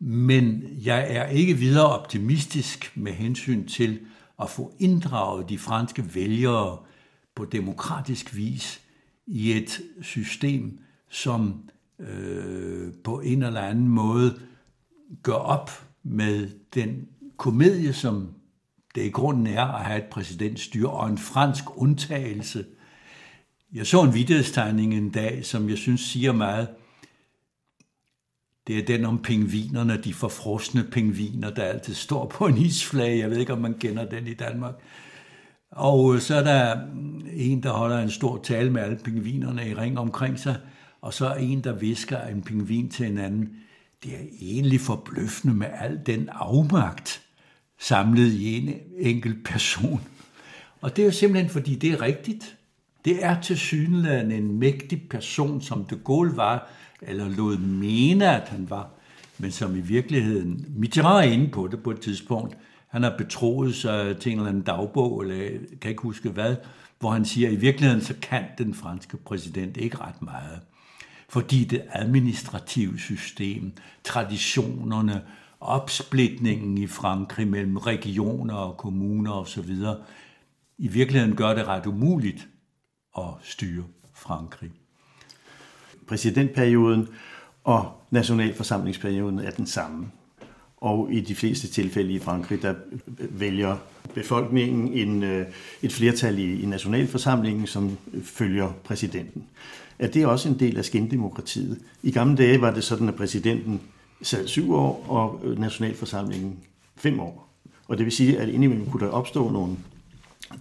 Men 0.00 0.64
jeg 0.84 1.16
er 1.16 1.26
ikke 1.26 1.54
videre 1.54 1.86
optimistisk 1.86 2.92
med 2.94 3.12
hensyn 3.12 3.66
til 3.66 4.00
at 4.42 4.50
få 4.50 4.74
inddraget 4.78 5.48
de 5.48 5.58
franske 5.58 6.14
vælgere 6.14 6.78
på 7.34 7.44
demokratisk 7.44 8.36
vis 8.36 8.80
i 9.26 9.52
et 9.52 9.80
system, 10.02 10.78
som 11.10 11.68
øh, 11.98 12.92
på 13.04 13.20
en 13.20 13.42
eller 13.42 13.60
anden 13.60 13.88
måde 13.88 14.40
gør 15.22 15.32
op 15.32 15.70
med 16.02 16.50
den 16.74 17.08
komedie, 17.36 17.92
som 17.92 18.34
det 18.94 19.04
i 19.04 19.10
grunden 19.10 19.46
er 19.46 19.64
at 19.64 19.84
have 19.84 19.98
et 19.98 20.10
præsidentstyre 20.10 20.90
og 20.90 21.08
en 21.08 21.18
fransk 21.18 21.64
undtagelse. 21.76 22.64
Jeg 23.72 23.86
så 23.86 24.02
en 24.02 24.14
vidtighedstegning 24.14 24.94
en 24.94 25.10
dag, 25.10 25.44
som 25.46 25.68
jeg 25.68 25.78
synes 25.78 26.00
siger 26.00 26.32
meget. 26.32 26.68
Det 28.68 28.78
er 28.78 28.82
den 28.82 29.04
om 29.04 29.18
pingvinerne, 29.18 29.96
de 29.96 30.14
forfrosne 30.14 30.84
pingviner, 30.84 31.50
der 31.50 31.62
altid 31.62 31.94
står 31.94 32.26
på 32.26 32.46
en 32.46 32.58
isflage. 32.58 33.18
Jeg 33.18 33.30
ved 33.30 33.36
ikke, 33.36 33.52
om 33.52 33.60
man 33.60 33.74
kender 33.74 34.04
den 34.04 34.26
i 34.26 34.34
Danmark. 34.34 34.74
Og 35.70 36.14
øh, 36.14 36.20
så 36.20 36.34
er 36.34 36.42
der 36.42 36.86
mm, 36.94 37.26
en, 37.32 37.62
der 37.62 37.70
holder 37.70 37.98
en 37.98 38.10
stor 38.10 38.40
tale 38.42 38.70
med 38.70 38.82
alle 38.82 38.98
pingvinerne 39.04 39.68
i 39.68 39.74
ring 39.74 39.98
omkring 39.98 40.38
sig, 40.38 40.56
og 41.00 41.14
så 41.14 41.26
er 41.26 41.34
en, 41.34 41.64
der 41.64 41.72
visker 41.72 42.20
en 42.20 42.42
pingvin 42.42 42.88
til 42.88 43.06
en 43.06 43.18
anden. 43.18 43.50
Det 44.04 44.14
er 44.14 44.24
egentlig 44.40 44.80
forbløffende 44.80 45.54
med 45.54 45.66
al 45.80 46.00
den 46.06 46.28
afmagt, 46.32 47.22
samlet 47.78 48.32
i 48.32 48.56
en 48.56 48.74
enkelt 48.98 49.44
person. 49.44 50.00
Og 50.80 50.96
det 50.96 51.02
er 51.02 51.06
jo 51.06 51.12
simpelthen, 51.12 51.50
fordi 51.50 51.74
det 51.74 51.92
er 51.92 52.02
rigtigt. 52.02 52.57
Det 53.04 53.24
er 53.24 53.40
til 53.40 53.58
synligheden 53.58 54.32
en 54.32 54.58
mægtig 54.58 55.08
person, 55.10 55.60
som 55.60 55.84
de 55.84 56.00
Gaulle 56.06 56.36
var, 56.36 56.70
eller 57.02 57.28
lod 57.28 57.58
mene, 57.58 58.36
at 58.42 58.48
han 58.48 58.70
var, 58.70 58.90
men 59.38 59.50
som 59.50 59.76
i 59.76 59.80
virkeligheden, 59.80 60.66
Mitterrand 60.76 61.28
er 61.28 61.32
inde 61.32 61.48
på 61.48 61.68
det 61.68 61.82
på 61.82 61.90
et 61.90 62.00
tidspunkt, 62.00 62.56
han 62.88 63.02
har 63.02 63.14
betroet 63.18 63.74
sig 63.74 64.16
til 64.18 64.32
en 64.32 64.38
eller 64.38 64.50
anden 64.50 64.62
dagbog, 64.62 65.22
eller 65.22 65.34
jeg 65.34 65.50
kan 65.80 65.90
ikke 65.90 66.02
huske 66.02 66.28
hvad, 66.28 66.56
hvor 66.98 67.10
han 67.10 67.24
siger, 67.24 67.48
at 67.48 67.54
i 67.54 67.56
virkeligheden 67.56 68.04
så 68.04 68.14
kan 68.22 68.44
den 68.58 68.74
franske 68.74 69.16
præsident 69.16 69.76
ikke 69.76 69.96
ret 69.96 70.22
meget. 70.22 70.60
Fordi 71.28 71.64
det 71.64 71.82
administrative 71.92 72.98
system, 72.98 73.72
traditionerne, 74.04 75.22
opsplitningen 75.60 76.78
i 76.78 76.86
Frankrig 76.86 77.48
mellem 77.48 77.76
regioner 77.76 78.54
og 78.54 78.76
kommuner 78.76 79.32
osv., 79.32 79.76
i 80.78 80.88
virkeligheden 80.88 81.36
gør 81.36 81.54
det 81.54 81.68
ret 81.68 81.86
umuligt 81.86 82.48
at 83.18 83.24
styre 83.42 83.84
Frankrig. 84.14 84.70
Præsidentperioden 86.06 87.08
og 87.64 87.92
nationalforsamlingsperioden 88.10 89.38
er 89.38 89.50
den 89.50 89.66
samme. 89.66 90.06
Og 90.76 91.08
i 91.12 91.20
de 91.20 91.34
fleste 91.34 91.68
tilfælde 91.68 92.12
i 92.12 92.18
Frankrig, 92.18 92.62
der 92.62 92.74
vælger 93.30 93.76
befolkningen 94.14 94.92
en, 94.92 95.22
øh, 95.22 95.46
et 95.82 95.92
flertal 95.92 96.38
i, 96.38 96.62
i 96.62 96.66
nationalforsamlingen, 96.66 97.66
som 97.66 97.98
følger 98.22 98.72
præsidenten. 98.84 99.44
Er 99.98 100.08
det 100.08 100.26
også 100.26 100.48
en 100.48 100.58
del 100.58 100.78
af 100.78 100.84
skindemokratiet? 100.84 101.78
I 102.02 102.10
gamle 102.10 102.36
dage 102.36 102.60
var 102.60 102.74
det 102.74 102.84
sådan, 102.84 103.08
at 103.08 103.14
præsidenten 103.14 103.80
sad 104.22 104.46
syv 104.46 104.74
år, 104.74 105.06
og 105.08 105.40
nationalforsamlingen 105.58 106.58
fem 106.96 107.20
år. 107.20 107.48
Og 107.88 107.98
det 107.98 108.04
vil 108.04 108.12
sige, 108.12 108.38
at 108.38 108.48
indimellem 108.48 108.90
kunne 108.90 109.06
der 109.06 109.12
opstå 109.12 109.50
nogle, 109.50 109.76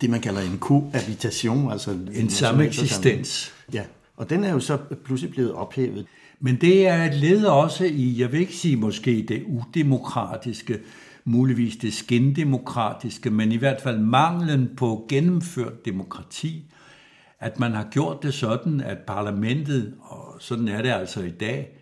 det 0.02 0.10
man 0.10 0.22
kalder 0.22 0.42
en 0.42 0.60
cohabitation, 0.60 1.72
altså 1.72 1.92
en, 1.92 2.10
en 2.14 2.30
sameksistens. 2.30 3.54
Ja, 3.74 3.84
og 4.18 4.30
den 4.30 4.44
er 4.44 4.52
jo 4.52 4.60
så 4.60 4.78
pludselig 5.06 5.32
blevet 5.34 5.54
ophævet. 5.54 6.06
Men 6.40 6.56
det 6.62 6.88
er 6.88 7.04
et 7.04 7.16
led 7.16 7.46
også 7.46 7.86
i, 7.86 8.22
jeg 8.22 8.32
vil 8.32 8.40
ikke 8.40 8.56
sige 8.56 8.76
måske 8.76 9.26
det 9.28 9.44
udemokratiske, 9.44 10.80
muligvis 11.26 11.76
det 11.76 11.94
skindemokratiske, 11.94 13.30
men 13.30 13.52
i 13.52 13.56
hvert 13.56 13.82
fald 13.82 14.00
manglen 14.00 14.70
på 14.78 15.06
gennemført 15.10 15.86
demokrati, 15.86 16.64
at 17.40 17.60
man 17.60 17.72
har 17.72 17.88
gjort 17.92 18.24
det 18.24 18.34
sådan, 18.34 18.82
at 18.82 18.98
parlamentet, 18.98 19.94
og 20.02 20.36
sådan 20.40 20.68
er 20.68 20.82
det 20.82 20.90
altså 20.90 21.22
i 21.22 21.30
dag, 21.30 21.77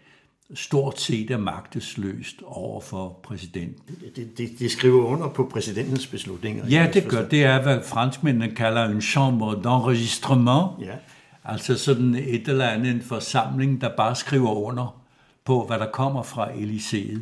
stort 0.54 1.00
set 1.00 1.32
er 1.32 1.38
magtesløst 1.38 2.42
over 2.46 2.82
for 2.82 3.20
præsidenten. 3.24 3.96
Det, 4.16 4.38
det, 4.38 4.50
det 4.60 4.72
skriver 4.72 5.06
under 5.06 5.28
på 5.28 5.50
præsidentens 5.54 6.08
beslutninger. 6.08 6.68
Ja, 6.68 6.90
det 6.94 7.08
gør. 7.08 7.28
Det 7.28 7.44
er, 7.44 7.62
hvad 7.62 7.80
franskmændene 7.84 8.56
kalder 8.56 8.86
en 8.86 9.02
chambre 9.02 9.54
d'enregistrement. 9.54 10.86
Ja. 10.86 10.96
Altså 11.44 11.78
sådan 11.78 12.16
et 12.16 12.48
eller 12.48 12.68
andet 12.68 12.92
en 12.92 13.02
forsamling, 13.02 13.82
der 13.82 13.90
bare 13.98 14.16
skriver 14.16 14.52
under 14.52 15.02
på, 15.46 15.66
hvad 15.66 15.80
der 15.80 15.92
kommer 15.92 16.24
fra 16.24 16.50
Élysée. 16.50 17.20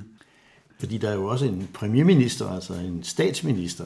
Fordi 0.83 0.97
der 0.97 1.09
er 1.09 1.13
jo 1.13 1.25
også 1.25 1.45
en 1.45 1.69
premierminister, 1.73 2.49
altså 2.49 2.73
en 2.73 3.03
statsminister. 3.03 3.85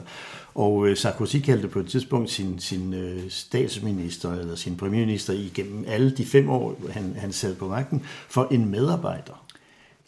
Og 0.54 0.88
øh, 0.88 0.96
Sarkozy 0.96 1.36
kaldte 1.36 1.68
på 1.68 1.80
et 1.80 1.86
tidspunkt 1.86 2.30
sin, 2.30 2.58
sin 2.58 2.94
øh, 2.94 3.22
statsminister 3.28 4.32
eller 4.32 4.54
sin 4.54 4.76
premierminister 4.76 5.32
igennem 5.32 5.84
alle 5.88 6.10
de 6.10 6.24
fem 6.24 6.50
år, 6.50 6.80
han, 6.90 7.14
han 7.18 7.32
sad 7.32 7.54
på 7.54 7.68
magten, 7.68 8.02
for 8.28 8.48
en 8.50 8.70
medarbejder. 8.70 9.44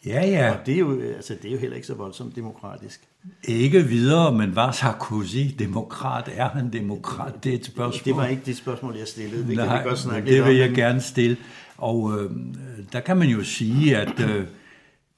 Ja, 0.05 0.25
ja. 0.25 0.51
Og 0.51 0.57
det 0.65 0.73
er, 0.75 0.79
jo, 0.79 1.01
altså, 1.01 1.35
det 1.41 1.47
er 1.47 1.53
jo 1.53 1.59
heller 1.59 1.75
ikke 1.75 1.87
så 1.87 1.93
voldsomt 1.93 2.35
demokratisk. 2.35 3.01
Ikke 3.43 3.83
videre, 3.83 4.33
men 4.37 4.55
var 4.55 4.71
Sarkozy 4.71 5.37
demokrat? 5.59 6.29
Er 6.35 6.49
han 6.49 6.73
demokrat? 6.73 7.43
Det 7.43 7.51
er 7.51 7.55
et 7.55 7.65
spørgsmål. 7.65 8.05
Det 8.05 8.15
var 8.15 8.27
ikke 8.27 8.41
det 8.45 8.57
spørgsmål, 8.57 8.95
jeg 8.97 9.07
stillede. 9.07 9.47
Det 9.47 9.55
Nej, 9.55 9.67
kan 9.67 9.83
vi 9.83 9.89
godt 9.89 9.99
snakke 9.99 10.31
det 10.35 10.45
vil 10.45 10.55
jeg 10.55 10.69
om. 10.69 10.75
gerne 10.75 11.01
stille. 11.01 11.37
Og 11.77 12.19
øh, 12.19 12.31
der 12.93 12.99
kan 12.99 13.17
man 13.17 13.27
jo 13.27 13.43
sige, 13.43 13.97
at 13.97 14.19
øh, 14.19 14.45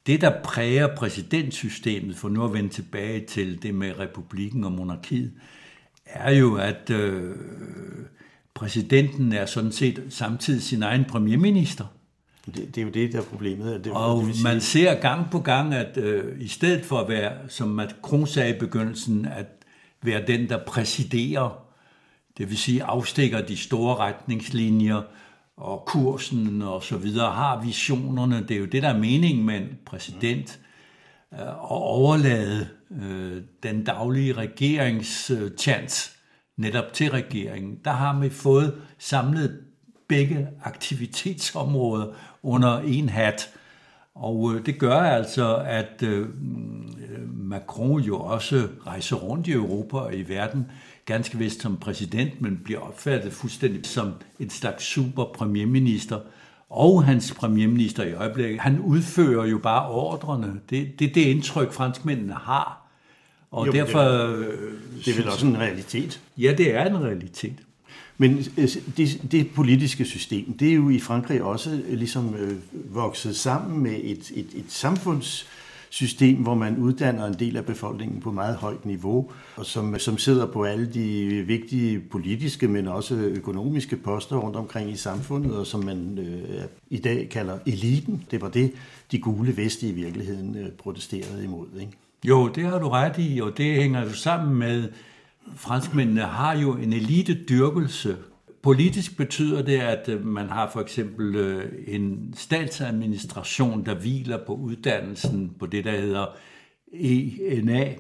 det, 0.07 0.21
der 0.21 0.41
præger 0.43 0.95
præsidentsystemet, 0.95 2.15
for 2.15 2.29
nu 2.29 2.45
at 2.45 2.53
vende 2.53 2.69
tilbage 2.69 3.25
til 3.25 3.63
det 3.63 3.75
med 3.75 3.99
republikken 3.99 4.63
og 4.63 4.71
monarkiet, 4.71 5.31
er 6.05 6.31
jo, 6.31 6.55
at 6.55 6.89
øh, 6.89 7.35
præsidenten 8.53 9.33
er 9.33 9.45
sådan 9.45 9.71
set 9.71 10.03
samtidig 10.09 10.63
sin 10.63 10.83
egen 10.83 11.05
premierminister. 11.05 11.85
Det, 12.45 12.55
det 12.55 12.77
er 12.77 12.85
jo 12.85 12.89
det, 12.89 13.13
der 13.13 13.19
er 13.19 13.23
problemet. 13.23 13.83
Det, 13.85 13.91
og 13.91 14.23
det 14.23 14.43
man 14.43 14.61
ser 14.61 15.01
gang 15.01 15.31
på 15.31 15.39
gang, 15.39 15.73
at 15.73 15.97
øh, 15.97 16.41
i 16.41 16.47
stedet 16.47 16.85
for 16.85 16.99
at 16.99 17.09
være, 17.09 17.31
som 17.47 17.67
Macron 17.67 18.27
sagde 18.27 18.55
i 18.55 18.59
begyndelsen, 18.59 19.25
at 19.25 19.47
være 20.01 20.27
den, 20.27 20.49
der 20.49 20.57
præsiderer, 20.67 21.65
det 22.37 22.49
vil 22.49 22.57
sige 22.57 22.83
afstikker 22.83 23.41
de 23.41 23.57
store 23.57 23.95
retningslinjer, 23.95 25.01
og 25.57 25.83
kursen 25.85 26.61
og 26.61 26.83
så 26.83 26.97
videre, 26.97 27.31
har 27.31 27.61
visionerne. 27.61 28.45
Det 28.47 28.51
er 28.51 28.59
jo 28.59 28.65
det, 28.65 28.83
der 28.83 28.89
er 28.89 28.97
meningen 28.97 29.45
med 29.45 29.55
en 29.55 29.77
præsident, 29.85 30.59
Og 31.31 31.39
at 31.39 31.57
overlade 31.59 32.67
øh, 33.01 33.41
den 33.63 33.83
daglige 33.83 34.33
regeringschance 34.33 36.11
netop 36.57 36.93
til 36.93 37.11
regeringen. 37.11 37.79
Der 37.85 37.91
har 37.91 38.19
vi 38.19 38.29
fået 38.29 38.81
samlet 38.97 39.61
begge 40.07 40.47
aktivitetsområder 40.63 42.13
under 42.43 42.79
en 42.79 43.09
hat. 43.09 43.49
Og 44.15 44.53
øh, 44.53 44.65
det 44.65 44.79
gør 44.79 44.99
altså, 44.99 45.55
at 45.55 46.03
øh, 46.03 46.27
Macron 47.27 48.01
jo 48.01 48.19
også 48.19 48.67
rejser 48.87 49.15
rundt 49.15 49.47
i 49.47 49.51
Europa 49.51 49.97
og 49.97 50.15
i 50.15 50.21
verden 50.21 50.71
ganske 51.05 51.37
vist 51.37 51.61
som 51.61 51.77
præsident, 51.77 52.41
men 52.41 52.59
bliver 52.63 52.79
opfattet 52.79 53.33
fuldstændig 53.33 53.85
som 53.85 54.11
et 54.39 54.51
slags 54.51 54.83
super 54.83 55.25
premierminister. 55.25 56.19
Og 56.69 57.03
hans 57.05 57.33
premierminister 57.33 58.03
i 58.03 58.13
øjeblikket, 58.13 58.59
han 58.59 58.79
udfører 58.79 59.45
jo 59.45 59.57
bare 59.57 59.89
ordrene. 59.89 60.59
Det, 60.69 60.99
det 60.99 61.09
er 61.09 61.13
det 61.13 61.21
indtryk, 61.21 61.71
franskmændene 61.71 62.33
har. 62.33 62.87
Og 63.51 63.67
jo, 63.67 63.71
derfor... 63.71 64.01
Det, 64.01 64.47
det 65.05 65.11
er 65.11 65.17
vel 65.17 65.27
også 65.29 65.45
en 65.45 65.57
realitet? 65.57 66.21
Ja, 66.37 66.53
det 66.57 66.75
er 66.75 66.85
en 66.85 67.03
realitet. 67.03 67.55
Men 68.17 68.45
øh, 68.57 68.69
det, 68.97 69.21
det 69.31 69.51
politiske 69.55 70.05
system, 70.05 70.57
det 70.57 70.69
er 70.69 70.73
jo 70.73 70.89
i 70.89 70.99
Frankrig 70.99 71.43
også 71.43 71.81
ligesom 71.87 72.35
øh, 72.35 72.55
vokset 72.95 73.35
sammen 73.35 73.83
med 73.83 73.99
et, 74.03 74.31
et, 74.35 74.47
et 74.55 74.65
system, 75.93 76.37
hvor 76.37 76.55
man 76.55 76.77
uddanner 76.77 77.25
en 77.25 77.33
del 77.33 77.57
af 77.57 77.65
befolkningen 77.65 78.21
på 78.21 78.31
meget 78.31 78.55
højt 78.55 78.85
niveau, 78.85 79.31
og 79.55 79.65
som, 79.65 79.99
som 79.99 80.17
sidder 80.17 80.45
på 80.45 80.63
alle 80.63 80.93
de 80.93 81.27
vigtige 81.47 81.99
politiske, 81.99 82.67
men 82.67 82.87
også 82.87 83.15
økonomiske 83.15 83.97
poster 83.97 84.35
rundt 84.35 84.55
omkring 84.55 84.91
i 84.91 84.95
samfundet, 84.95 85.57
og 85.57 85.67
som 85.67 85.83
man 85.83 86.17
øh, 86.17 86.63
i 86.89 86.97
dag 86.97 87.29
kalder 87.31 87.57
eliten. 87.65 88.23
Det 88.31 88.41
var 88.41 88.49
det, 88.49 88.71
de 89.11 89.19
gule 89.19 89.57
veste 89.57 89.87
i 89.87 89.91
virkeligheden 89.91 90.57
øh, 90.57 90.71
protesterede 90.71 91.43
imod. 91.43 91.67
Ikke? 91.79 91.91
Jo, 92.23 92.47
det 92.47 92.63
har 92.63 92.79
du 92.79 92.89
ret 92.89 93.15
i, 93.17 93.39
og 93.39 93.57
det 93.57 93.75
hænger 93.75 94.03
jo 94.03 94.13
sammen 94.13 94.55
med 94.55 94.89
franskmændene 95.55 96.21
har 96.21 96.57
jo 96.57 96.73
en 96.73 96.93
elitedyrkelse. 96.93 98.15
Politisk 98.63 99.17
betyder 99.17 99.61
det, 99.61 99.79
at 99.79 100.09
øh, 100.09 100.25
man 100.25 100.49
har 100.49 100.69
for 100.73 100.81
eksempel 100.81 101.35
øh, 101.35 101.71
en 101.87 102.33
statsadministration, 102.37 103.85
der 103.85 103.95
hviler 103.95 104.39
på 104.45 104.55
uddannelsen 104.55 105.55
på 105.59 105.65
det, 105.65 105.85
der 105.85 105.91
hedder 105.91 106.25
ENA, 106.93 107.93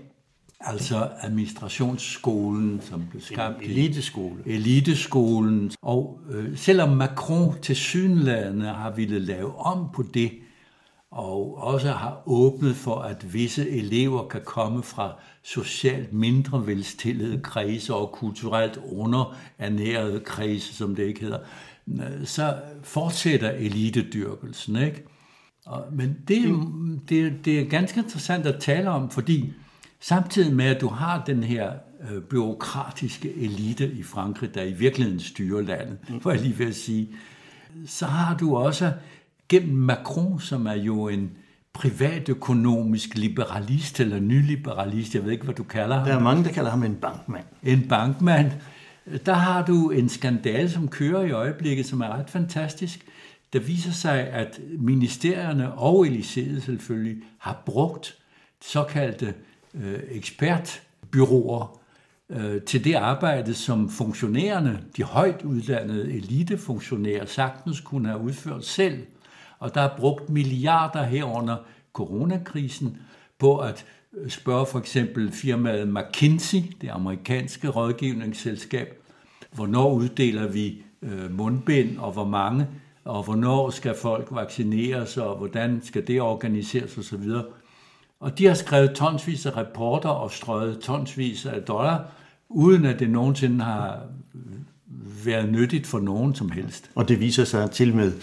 altså 0.59 1.09
administrationsskolen, 1.21 2.81
som 2.81 3.03
blev 3.09 3.21
skabt. 3.21 3.57
En 3.63 3.69
eliteskole. 3.69 4.35
Eliteskolen. 4.45 5.71
Og 5.81 6.19
øh, 6.31 6.57
selvom 6.57 6.89
Macron 6.89 7.61
til 7.61 7.75
synlædende 7.75 8.65
har 8.65 8.91
ville 8.91 9.19
lave 9.19 9.57
om 9.57 9.87
på 9.95 10.03
det, 10.13 10.31
og 11.15 11.57
også 11.57 11.91
har 11.91 12.21
åbnet 12.25 12.75
for, 12.75 12.95
at 12.95 13.33
visse 13.33 13.69
elever 13.69 14.27
kan 14.27 14.41
komme 14.45 14.83
fra 14.83 15.13
socialt 15.43 16.13
mindre 16.13 16.67
velstillede 16.67 17.41
kredse 17.41 17.93
og 17.93 18.11
kulturelt 18.11 18.79
underernærede 18.91 20.19
kredse, 20.19 20.73
som 20.73 20.95
det 20.95 21.03
ikke 21.03 21.21
hedder, 21.21 21.39
så 22.25 22.55
fortsætter 22.83 23.51
elitedyrkelsen. 23.51 24.75
Ikke? 24.75 25.03
Og, 25.65 25.85
men 25.91 26.17
det, 26.27 26.67
det, 27.09 27.45
det 27.45 27.59
er 27.59 27.65
ganske 27.65 27.99
interessant 27.99 28.45
at 28.45 28.61
tale 28.61 28.89
om, 28.89 29.09
fordi 29.09 29.53
samtidig 29.99 30.55
med, 30.55 30.65
at 30.65 30.81
du 30.81 30.87
har 30.87 31.23
den 31.25 31.43
her 31.43 31.71
øh, 32.11 32.21
byråkratiske 32.21 33.33
elite 33.33 33.91
i 33.91 34.03
Frankrig, 34.03 34.55
der 34.55 34.63
i 34.63 34.73
virkeligheden 34.73 35.19
styrer 35.19 35.61
landet, 35.61 35.97
for 36.21 36.31
jeg 36.31 36.41
lige 36.41 36.57
vil 36.57 36.73
sige, 36.73 37.09
så 37.85 38.05
har 38.05 38.37
du 38.37 38.55
også 38.55 38.91
gennem 39.49 39.75
Macron, 39.75 40.39
som 40.39 40.65
er 40.65 40.73
jo 40.73 41.07
en 41.07 41.31
privatøkonomisk 41.73 43.15
liberalist 43.15 43.99
eller 43.99 44.19
nyliberalist, 44.19 45.15
jeg 45.15 45.23
ved 45.23 45.31
ikke, 45.31 45.43
hvad 45.43 45.55
du 45.55 45.63
kalder 45.63 45.95
ham. 45.95 46.07
Der 46.07 46.15
er 46.15 46.19
mange, 46.19 46.43
der 46.43 46.51
kalder 46.51 46.71
ham 46.71 46.83
en 46.83 46.95
bankmand. 46.95 47.45
En 47.63 47.87
bankmand. 47.87 48.51
Der 49.25 49.33
har 49.33 49.65
du 49.65 49.89
en 49.89 50.09
skandale, 50.09 50.69
som 50.69 50.87
kører 50.87 51.23
i 51.23 51.31
øjeblikket, 51.31 51.85
som 51.85 52.01
er 52.01 52.07
ret 52.07 52.29
fantastisk. 52.29 53.05
Der 53.53 53.59
viser 53.59 53.91
sig, 53.91 54.19
at 54.19 54.59
ministerierne 54.79 55.73
og 55.73 56.07
Eliseet 56.07 56.63
selvfølgelig 56.63 57.23
har 57.37 57.63
brugt 57.65 58.15
såkaldte 58.61 59.33
øh, 59.73 59.99
ekspertbyråer 60.11 61.79
øh, 62.29 62.61
til 62.61 62.83
det 62.83 62.93
arbejde, 62.93 63.53
som 63.53 63.89
funktionærerne, 63.89 64.83
de 64.97 65.03
højt 65.03 65.41
uddannede 65.41 66.13
elitefunktionærer, 66.13 67.25
sagtens 67.25 67.79
kunne 67.79 68.07
have 68.07 68.21
udført 68.21 68.65
selv 68.65 69.05
og 69.63 69.75
der 69.75 69.81
er 69.81 69.97
brugt 69.97 70.29
milliarder 70.29 71.03
herunder 71.03 71.57
coronakrisen 71.93 72.97
på 73.39 73.57
at 73.57 73.85
øh, 74.17 74.29
spørge 74.29 74.65
for 74.65 74.79
eksempel 74.79 75.31
firmaet 75.31 75.87
McKinsey, 75.87 76.59
det 76.81 76.89
amerikanske 76.89 77.69
rådgivningsselskab, 77.69 79.03
hvornår 79.51 79.93
uddeler 79.93 80.47
vi 80.47 80.83
øh, 81.01 81.31
mundbind, 81.31 81.97
og 81.97 82.11
hvor 82.11 82.25
mange, 82.25 82.67
og 83.05 83.23
hvornår 83.23 83.69
skal 83.69 83.95
folk 84.01 84.27
vaccineres, 84.31 85.17
og 85.17 85.37
hvordan 85.37 85.81
skal 85.83 86.07
det 86.07 86.21
organiseres 86.21 86.97
osv. 86.97 87.29
Og 88.19 88.37
de 88.37 88.45
har 88.45 88.53
skrevet 88.53 88.95
tonsvis 88.95 89.45
af 89.45 89.57
rapporter 89.57 90.09
og 90.09 90.31
strøget 90.31 90.79
tonsvis 90.79 91.45
af 91.45 91.61
dollar, 91.61 92.05
uden 92.49 92.85
at 92.85 92.99
det 92.99 93.09
nogensinde 93.09 93.63
har 93.63 94.01
øh, 94.35 95.25
været 95.25 95.51
nyttigt 95.51 95.87
for 95.87 95.99
nogen 95.99 96.35
som 96.35 96.51
helst. 96.51 96.89
Og 96.95 97.07
det 97.07 97.19
viser 97.19 97.43
sig 97.43 97.71
til 97.71 97.95
med 97.95 98.13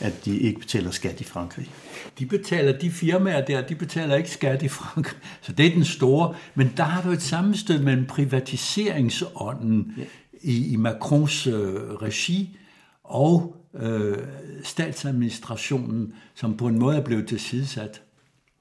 at 0.00 0.24
de 0.24 0.38
ikke 0.38 0.60
betaler 0.60 0.90
skat 0.90 1.20
i 1.20 1.24
Frankrig. 1.24 1.70
De 2.18 2.26
betaler, 2.26 2.78
de 2.78 2.90
firmaer 2.90 3.44
der, 3.44 3.66
de 3.66 3.74
betaler 3.74 4.16
ikke 4.16 4.30
skat 4.30 4.62
i 4.62 4.68
Frankrig. 4.68 5.18
Så 5.40 5.52
det 5.52 5.66
er 5.66 5.70
den 5.70 5.84
store. 5.84 6.34
Men 6.54 6.72
der 6.76 6.84
har 6.84 7.02
du 7.02 7.10
et 7.10 7.22
sammenstød 7.22 7.82
mellem 7.82 8.06
privatiseringsånden 8.06 9.92
ja. 9.98 10.02
i, 10.42 10.72
i 10.72 10.76
Macrons 10.76 11.46
øh, 11.46 11.74
regi 12.02 12.58
og 13.04 13.56
øh, 13.74 14.18
statsadministrationen, 14.62 16.14
som 16.34 16.56
på 16.56 16.66
en 16.66 16.78
måde 16.78 16.96
er 16.96 17.04
blevet 17.04 17.28
tilsidesat 17.28 18.02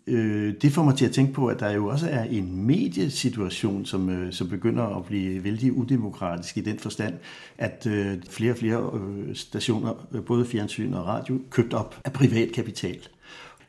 øh, 0.08 0.54
det 0.62 0.72
får 0.72 0.84
mig 0.84 0.96
til 0.96 1.06
at 1.06 1.12
tænke 1.12 1.34
på, 1.34 1.48
at 1.48 1.60
der 1.60 1.72
jo 1.72 1.88
også 1.88 2.10
er 2.10 2.24
en 2.24 2.66
mediesituation, 2.66 3.86
som, 3.86 4.10
øh, 4.10 4.34
som 4.34 4.50
begynder 4.50 4.98
at 4.98 5.06
blive 5.06 5.44
vældig 5.44 5.74
udemokratisk 5.74 6.58
i 6.58 6.62
den 6.62 6.80
forstand, 6.80 7.14
at 7.58 7.88
øh, 7.90 8.18
flere 8.30 8.52
og 8.52 8.58
flere 8.58 8.92
øh, 8.94 9.36
stationer, 9.36 10.08
øh, 10.12 10.26
både 10.26 10.46
fjernsyn 10.46 10.94
og 10.94 11.08
radio, 11.08 11.40
købt 11.50 11.74
op 11.74 12.02
af 12.06 12.14
privat 12.14 12.52
kapital. 12.52 13.00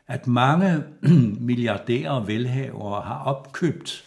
At 0.08 0.26
mange 0.26 0.82
milliardærer 1.48 2.10
og 2.10 2.28
velhavere 2.28 3.02
har 3.02 3.22
opkøbt 3.24 4.04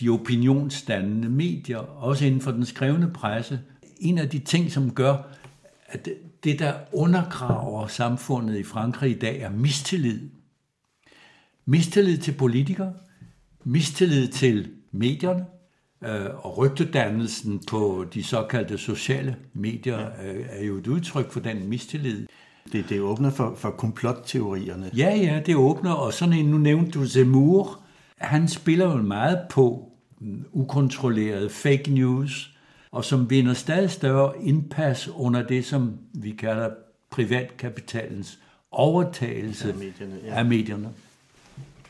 de 0.00 0.08
opinionsdannende 0.08 1.28
medier, 1.28 1.78
også 1.78 2.24
inden 2.24 2.40
for 2.40 2.50
den 2.50 2.64
skrevne 2.64 3.10
presse. 3.14 3.60
En 3.98 4.18
af 4.18 4.28
de 4.28 4.38
ting, 4.38 4.72
som 4.72 4.90
gør, 4.90 5.16
at 5.86 6.08
det, 6.44 6.58
der 6.58 6.72
undergraver 6.92 7.86
samfundet 7.86 8.58
i 8.58 8.62
Frankrig 8.62 9.10
i 9.10 9.18
dag, 9.18 9.40
er 9.40 9.50
mistillid 9.50 10.20
Mistillid 11.66 12.18
til 12.18 12.32
politikere, 12.32 12.92
mistillid 13.64 14.28
til 14.28 14.70
medierne, 14.92 15.44
øh, 16.04 16.46
og 16.46 16.58
rygtedannelsen 16.58 17.62
på 17.68 18.04
de 18.14 18.24
såkaldte 18.24 18.78
sociale 18.78 19.36
medier 19.52 19.98
øh, 20.24 20.46
er 20.48 20.64
jo 20.64 20.76
et 20.76 20.86
udtryk 20.86 21.30
for 21.30 21.40
den 21.40 21.68
mistillid. 21.68 22.26
Det, 22.72 22.84
det 22.88 23.00
åbner 23.00 23.30
for, 23.30 23.54
for 23.56 23.70
komplotteorierne. 23.70 24.90
Ja, 24.96 25.16
ja, 25.16 25.40
det 25.46 25.56
åbner, 25.56 25.92
og 25.92 26.12
sådan 26.12 26.34
en, 26.34 26.44
nu 26.46 26.58
nævnte 26.58 26.90
du 26.90 27.06
Zemmour, 27.06 27.82
han 28.16 28.48
spiller 28.48 28.96
jo 28.96 29.02
meget 29.02 29.38
på 29.50 29.92
ukontrolleret 30.52 31.50
fake 31.50 31.90
news, 31.90 32.58
og 32.90 33.04
som 33.04 33.30
vinder 33.30 33.54
stadig 33.54 33.90
større 33.90 34.32
indpas 34.42 35.08
under 35.08 35.46
det, 35.46 35.64
som 35.64 35.98
vi 36.14 36.30
kalder 36.30 36.70
privatkapitalens 37.10 38.38
overtagelse 38.70 39.68
af 39.68 39.74
medierne. 39.74 40.18
Ja. 40.24 40.34
Af 40.34 40.44
medierne. 40.44 40.88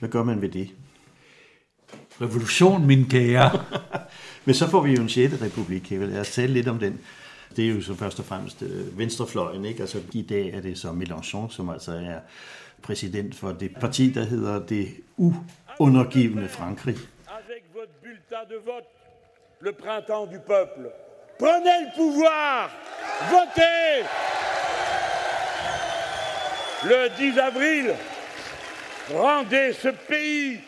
Hvad 0.03 0.11
gør 0.11 0.23
man 0.23 0.43
ved 0.43 0.49
det? 0.49 0.71
Revolution, 2.21 2.87
min 2.87 3.09
kære. 3.09 3.65
Men 4.45 4.55
så 4.55 4.69
får 4.69 4.81
vi 4.81 4.93
jo 4.95 5.03
en 5.03 5.09
6. 5.09 5.43
republik, 5.43 5.93
jeg 5.93 6.01
vil 6.01 6.25
tale 6.25 6.53
lidt 6.53 6.69
om 6.69 6.79
den. 6.79 7.01
Det 7.57 7.65
er 7.65 7.69
jo 7.69 7.81
så 7.81 7.95
først 7.95 8.19
og 8.19 8.25
fremmest 8.25 8.63
øh, 8.63 8.99
venstrefløjen, 8.99 9.65
ikke? 9.65 9.81
Altså 9.81 10.01
i 10.13 10.23
dag 10.23 10.49
er 10.55 10.61
det 10.61 10.79
så 10.79 10.89
Mélenchon, 10.89 11.51
som 11.51 11.71
altså 11.71 11.93
er 11.93 12.19
præsident 12.83 13.35
for 13.35 13.53
det 13.53 13.77
parti, 13.81 14.11
der 14.11 14.25
hedder 14.25 14.67
det 14.67 14.89
uundergivende 15.79 16.49
Frankrig. 16.49 16.97
Avec 17.29 17.63
votre 17.75 17.93
bulletin 18.03 18.45
de 18.51 18.59
vote, 18.67 18.89
le 19.61 19.73
printemps 19.73 20.27
du 20.33 20.39
peuple. 20.47 20.89
Prenez 21.39 21.81
le 21.85 21.91
pouvoir! 21.97 22.71
Votez! 23.31 24.07
Le 26.85 27.09
10 27.19 27.39
avril, 27.39 27.97
Rendez 29.11 29.73
ce 29.73 29.89
pays 30.09 30.61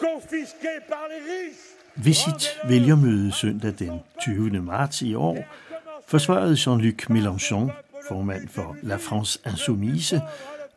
confisqué 0.00 0.68
par 0.88 1.08
les 1.08 1.22
riches. 1.32 1.74
Ved 1.96 2.12
sit 2.12 2.60
vælgermøde 2.68 3.32
søndag 3.32 3.74
den 3.78 4.00
20. 4.20 4.50
marts 4.60 5.02
i 5.02 5.14
år 5.14 5.38
forsvarede 6.06 6.54
Jean-Luc 6.54 7.10
Mélenchon, 7.10 7.70
formand 8.08 8.48
for 8.48 8.76
La 8.82 8.96
France 8.96 9.38
Insoumise, 9.46 10.22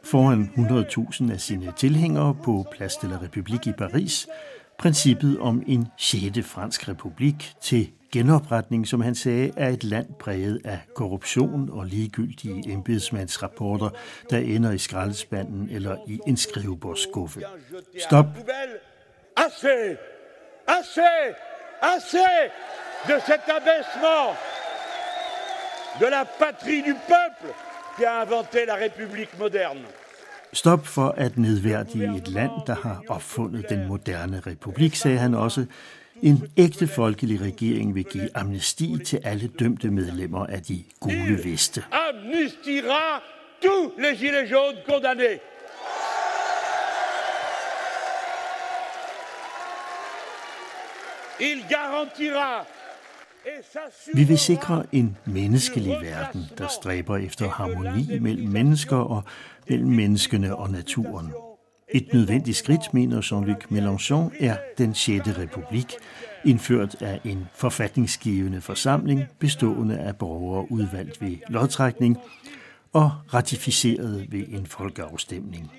foran 0.03 0.51
100.000 0.57 1.31
af 1.33 1.41
sine 1.41 1.73
tilhængere 1.77 2.35
på 2.43 2.65
Place 2.71 2.99
de 3.01 3.09
la 3.09 3.15
République 3.17 3.69
i 3.69 3.73
Paris, 3.77 4.27
princippet 4.79 5.39
om 5.39 5.63
en 5.67 5.87
6. 5.97 6.21
fransk 6.43 6.87
republik 6.89 7.53
til 7.61 7.89
genopretning, 8.11 8.87
som 8.87 9.01
han 9.01 9.15
sagde, 9.15 9.51
er 9.57 9.69
et 9.69 9.83
land 9.83 10.07
præget 10.19 10.61
af 10.65 10.79
korruption 10.95 11.69
og 11.71 11.85
ligegyldige 11.85 12.71
embedsmandsrapporter, 12.73 13.89
der 14.29 14.37
ender 14.37 14.71
i 14.71 14.77
skraldespanden 14.77 15.69
eller 15.69 15.97
i 16.07 16.19
en 16.27 16.37
skrivebordsskuffe. 16.37 17.41
Stop! 17.99 18.25
Assez! 19.35 19.97
Assez! 20.67 21.35
Assez! 21.81 22.51
de 23.05 23.19
cet 23.25 23.41
abaissement 23.49 24.35
de 25.99 26.05
la 26.05 26.25
patrie 26.25 26.81
du 26.81 26.93
peuple 26.93 27.53
qui 27.95 28.05
a 28.05 28.21
inventé 28.21 28.65
la 28.65 28.75
république 28.75 29.37
moderne. 29.37 29.85
Stop 30.53 30.85
for 30.85 31.13
at 31.17 31.37
nedværdige 31.37 32.17
et 32.17 32.27
land, 32.27 32.51
der 32.67 32.75
har 32.75 33.01
opfundet 33.07 33.69
den 33.69 33.87
moderne 33.87 34.39
republik, 34.47 34.95
sagde 34.95 35.17
han 35.17 35.33
også. 35.33 35.65
En 36.21 36.51
ægte 36.57 36.87
folkelig 36.87 37.41
regering 37.41 37.95
vil 37.95 38.03
give 38.03 38.29
amnesti 38.37 38.97
til 39.05 39.19
alle 39.23 39.47
dømte 39.47 39.91
medlemmer 39.91 40.45
af 40.45 40.61
de 40.61 40.83
gule 40.99 41.39
veste. 41.43 41.83
Amnestiera 41.91 43.21
tous 43.61 43.91
les 43.97 44.19
gilets 44.19 44.51
jaunes 44.51 44.83
condamnés. 44.89 45.39
Il 51.39 51.63
garantira 51.69 52.65
vi 54.13 54.23
vil 54.23 54.37
sikre 54.37 54.83
en 54.91 55.17
menneskelig 55.25 55.97
verden, 56.01 56.45
der 56.57 56.67
stræber 56.67 57.17
efter 57.17 57.49
harmoni 57.49 58.19
mellem 58.19 58.47
mennesker 58.47 58.97
og 58.97 59.23
mellem 59.69 59.89
menneskene 59.89 60.55
og 60.55 60.69
naturen. 60.69 61.33
Et 61.93 62.13
nødvendigt 62.13 62.57
skridt, 62.57 62.93
mener 62.93 63.21
Jean-Luc 63.21 63.71
Mélenchon, 63.71 64.45
er 64.45 64.57
den 64.77 64.95
6. 64.95 65.27
republik, 65.27 65.93
indført 66.45 67.01
af 67.01 67.19
en 67.23 67.47
forfatningsgivende 67.55 68.61
forsamling 68.61 69.23
bestående 69.39 69.97
af 69.97 70.15
borgere 70.15 70.71
udvalgt 70.71 71.21
ved 71.21 71.37
lodtrækning 71.49 72.17
og 72.93 73.11
ratificeret 73.33 74.31
ved 74.31 74.43
en 74.49 74.65
folkeafstemning. 74.65 75.71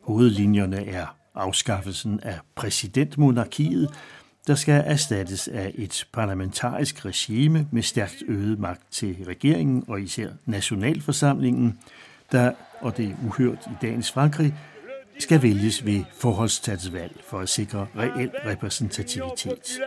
Hovedlinjerne 0.00 0.86
er 0.86 1.16
afskaffelsen 1.34 2.20
af 2.20 2.38
præsidentmonarkiet, 2.54 3.90
der 4.46 4.54
skal 4.54 4.82
erstattes 4.86 5.48
af 5.48 5.72
et 5.74 6.06
parlamentarisk 6.12 7.04
regime 7.04 7.68
med 7.72 7.82
stærkt 7.82 8.22
øget 8.28 8.58
magt 8.58 8.82
til 8.90 9.16
regeringen 9.26 9.84
og 9.88 10.00
især 10.00 10.28
nationalforsamlingen, 10.46 11.78
der, 12.32 12.52
og 12.80 12.96
det 12.96 13.04
er 13.04 13.14
uhørt 13.26 13.66
i 13.66 13.74
dagens 13.82 14.12
Frankrig, 14.12 14.54
skal 15.22 15.42
vælges 15.42 15.86
ved 15.86 16.04
forholdstatsvalg 16.20 17.12
for 17.26 17.40
at 17.40 17.48
sikre 17.48 17.86
reel 17.96 18.30
repræsentativitet. 18.46 19.80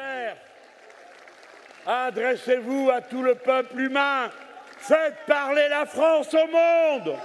Adressez-vous 1.85 2.89
à 2.89 3.01
tout 3.11 3.23
le 3.23 3.35
peuple 3.45 3.75
humain. 3.85 4.29
Faites 4.77 5.17
parler 5.27 5.67
la 5.69 5.83
France 5.85 6.33
au 6.33 6.47
monde. 6.47 7.17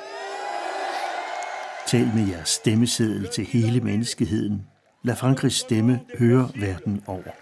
Tal 1.86 2.10
med 2.14 2.28
jeres 2.28 2.48
stemmeseddel 2.48 3.28
til 3.28 3.44
hele 3.44 3.80
menneskeheden. 3.80 4.66
Lad 5.04 5.16
Frankrigs 5.16 5.56
stemme 5.56 6.00
høre 6.18 6.48
verden 6.54 7.04
over. 7.06 7.32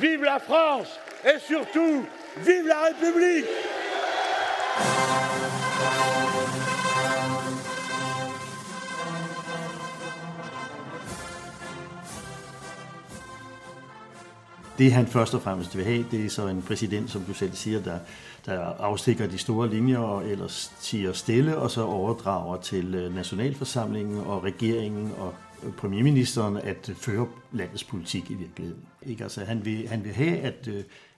Vive 0.00 0.24
la 0.24 0.36
France 0.36 0.90
et 1.24 1.40
surtout 1.40 2.06
vive 2.36 2.68
la 2.68 2.80
République. 2.88 3.46
Det 14.78 14.92
han 14.92 15.06
først 15.06 15.34
og 15.34 15.42
fremmest 15.42 15.76
vil 15.76 15.84
have, 15.84 16.06
det 16.10 16.24
er 16.24 16.30
så 16.30 16.46
en 16.46 16.62
præsident, 16.62 17.10
som 17.10 17.22
du 17.22 17.34
selv 17.34 17.52
siger, 17.52 17.80
der, 17.80 17.98
der 18.46 18.58
afstikker 18.60 19.26
de 19.26 19.38
store 19.38 19.70
linjer 19.70 19.98
og 19.98 20.28
ellers 20.28 20.72
siger 20.80 21.12
stille, 21.12 21.56
og 21.56 21.70
så 21.70 21.82
overdrager 21.82 22.60
til 22.60 22.94
øh, 22.94 23.14
nationalforsamlingen 23.14 24.20
og 24.20 24.44
regeringen 24.44 25.12
og 25.18 25.34
øh, 25.62 25.72
premierministeren 25.72 26.56
at 26.56 26.88
øh, 26.88 26.96
føre 26.96 27.26
landets 27.52 27.84
politik 27.84 28.30
i 28.30 28.34
virkeligheden. 28.34 28.82
Ikke? 29.06 29.22
Altså, 29.22 29.44
han, 29.44 29.64
vil, 29.64 29.88
han 29.88 30.04
vil 30.04 30.12
have, 30.12 30.38
at, 30.38 30.68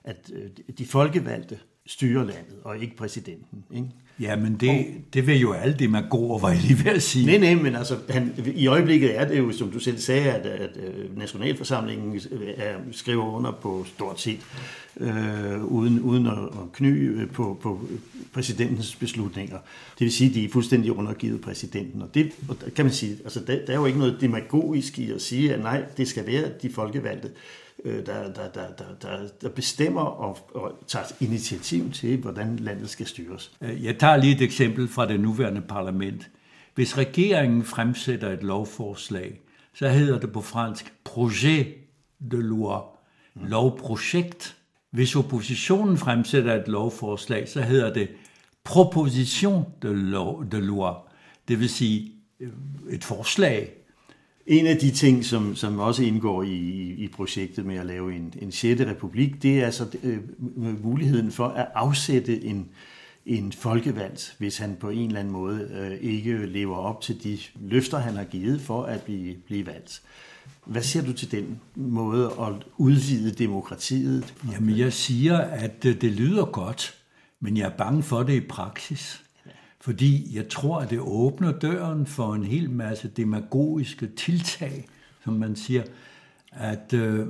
at 0.03 0.31
de 0.77 0.85
folkevalgte 0.85 1.59
styrer 1.87 2.23
landet, 2.23 2.55
og 2.63 2.77
ikke 2.77 2.95
præsidenten. 2.95 3.63
Ikke? 3.75 3.87
Ja, 4.19 4.35
men 4.35 4.55
det, 4.55 4.69
og, 4.69 4.85
det 5.13 5.27
vil 5.27 5.39
jo 5.39 5.51
alle 5.51 5.75
demagoger, 5.79 6.39
var 6.39 6.49
jeg 6.49 6.61
lige 6.61 6.85
ved 6.85 6.91
at 6.91 7.03
sige. 7.03 7.25
Nej, 7.25 7.37
nej, 7.37 7.63
men 7.63 7.75
altså, 7.75 7.97
han, 8.09 8.33
i 8.55 8.67
øjeblikket 8.67 9.19
er 9.19 9.27
det 9.27 9.37
jo, 9.37 9.51
som 9.51 9.71
du 9.71 9.79
selv 9.79 9.97
sagde, 9.97 10.31
at, 10.31 10.45
at, 10.45 10.77
at 10.77 11.17
nationalforsamlingen 11.17 12.21
er, 12.57 12.75
skriver 12.91 13.25
under 13.25 13.51
på 13.51 13.85
stort 13.95 14.21
set, 14.21 14.39
øh, 14.99 15.63
uden, 15.63 15.99
uden 15.99 16.27
at, 16.27 16.33
at 16.33 16.71
kny 16.73 17.27
på, 17.27 17.59
på 17.61 17.81
præsidentens 18.33 18.95
beslutninger. 18.95 19.57
Det 19.99 20.05
vil 20.05 20.11
sige, 20.11 20.29
at 20.29 20.35
de 20.35 20.45
er 20.45 20.49
fuldstændig 20.49 20.91
undergivet 20.91 21.41
præsidenten. 21.41 22.01
Og 22.01 22.13
det 22.13 22.31
og 22.49 22.61
der 22.61 22.69
kan 22.69 22.85
man 22.85 22.93
sige, 22.93 23.17
altså, 23.23 23.39
der, 23.39 23.65
der 23.65 23.73
er 23.73 23.77
jo 23.77 23.85
ikke 23.85 23.99
noget 23.99 24.17
demagogisk 24.21 24.99
i 24.99 25.11
at 25.11 25.21
sige, 25.21 25.53
at 25.53 25.59
nej, 25.59 25.83
det 25.97 26.07
skal 26.07 26.27
være 26.27 26.49
de 26.61 26.69
folkevalgte 26.69 27.29
Øh, 27.83 28.05
der, 28.05 28.33
der, 28.33 28.49
der, 28.49 28.67
der, 28.77 28.85
der, 29.01 29.27
der 29.41 29.49
bestemmer 29.49 30.01
og, 30.01 30.37
og 30.55 30.83
tager 30.87 31.05
initiativ 31.19 31.91
til, 31.91 32.17
hvordan 32.17 32.55
landet 32.55 32.89
skal 32.89 33.05
styres. 33.05 33.51
Øh, 33.61 33.85
jeg 33.85 33.99
tager 33.99 34.17
lige 34.17 34.35
et 34.35 34.41
eksempel 34.41 34.87
fra 34.87 35.07
det 35.07 35.19
nuværende 35.19 35.61
parlament. 35.61 36.29
Hvis 36.75 36.97
regeringen 36.97 37.63
fremsætter 37.63 38.29
et 38.29 38.43
lovforslag, 38.43 39.41
så 39.73 39.89
hedder 39.89 40.19
det 40.19 40.31
på 40.31 40.41
fransk 40.41 40.93
projet 41.03 41.67
de 42.31 42.41
loi, 42.41 42.81
lovprojekt. 43.35 44.57
Hvis 44.91 45.15
oppositionen 45.15 45.97
fremsætter 45.97 46.55
et 46.55 46.67
lovforslag, 46.67 47.49
så 47.49 47.61
hedder 47.61 47.93
det 47.93 48.09
proposition 48.63 49.65
de, 49.81 49.93
loi, 49.95 50.45
de 50.51 50.61
loi, 50.61 50.93
det 51.47 51.59
vil 51.59 51.69
sige 51.69 52.11
øh, 52.39 52.49
et 52.89 53.03
forslag, 53.03 53.73
en 54.47 54.67
af 54.67 54.77
de 54.77 54.91
ting, 54.91 55.25
som, 55.25 55.55
som 55.55 55.79
også 55.79 56.03
indgår 56.03 56.43
i, 56.43 56.55
i 56.97 57.07
projektet 57.07 57.65
med 57.65 57.77
at 57.77 57.85
lave 57.85 58.15
en, 58.15 58.33
en 58.41 58.51
6. 58.51 58.81
republik, 58.81 59.43
det 59.43 59.59
er 59.59 59.65
altså 59.65 59.87
øh, 60.03 60.19
muligheden 60.83 61.31
for 61.31 61.47
at 61.47 61.67
afsætte 61.75 62.43
en, 62.43 62.69
en 63.25 63.51
folkevalgt, 63.51 64.35
hvis 64.37 64.57
han 64.57 64.77
på 64.79 64.89
en 64.89 65.07
eller 65.07 65.19
anden 65.19 65.33
måde 65.33 65.69
øh, 65.73 66.09
ikke 66.09 66.45
lever 66.45 66.75
op 66.75 67.01
til 67.01 67.23
de 67.23 67.37
løfter, 67.61 67.97
han 67.97 68.15
har 68.15 68.23
givet 68.23 68.61
for 68.61 68.83
at 68.83 69.01
blive, 69.01 69.35
blive 69.35 69.65
valgt. 69.65 70.01
Hvad 70.65 70.81
siger 70.81 71.05
du 71.05 71.13
til 71.13 71.31
den 71.31 71.59
måde 71.75 72.25
at 72.25 72.53
udvide 72.77 73.31
demokratiet? 73.31 74.33
Jamen, 74.51 74.77
jeg 74.77 74.93
siger, 74.93 75.37
at 75.37 75.85
øh, 75.85 76.01
det 76.01 76.11
lyder 76.11 76.45
godt, 76.45 76.95
men 77.39 77.57
jeg 77.57 77.65
er 77.65 77.77
bange 77.77 78.03
for 78.03 78.23
det 78.23 78.33
i 78.33 78.47
praksis. 78.47 79.23
Fordi 79.81 80.35
jeg 80.35 80.49
tror, 80.49 80.79
at 80.79 80.89
det 80.89 80.99
åbner 80.99 81.51
døren 81.51 82.05
for 82.05 82.33
en 82.33 82.43
hel 82.43 82.69
masse 82.69 83.07
demagogiske 83.07 84.07
tiltag, 84.07 84.87
som 85.23 85.33
man 85.33 85.55
siger, 85.55 85.83
at 86.51 86.93
øh, 86.93 87.27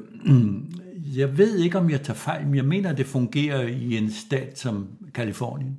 jeg 1.17 1.37
ved 1.37 1.57
ikke, 1.57 1.77
om 1.77 1.89
jeg 1.89 2.01
tager 2.01 2.17
fejl, 2.17 2.45
men 2.45 2.55
jeg 2.55 2.65
mener, 2.65 2.89
at 2.89 2.97
det 2.97 3.05
fungerer 3.05 3.61
i 3.61 3.97
en 3.97 4.11
stat 4.11 4.59
som 4.59 4.87
Kalifornien. 5.13 5.77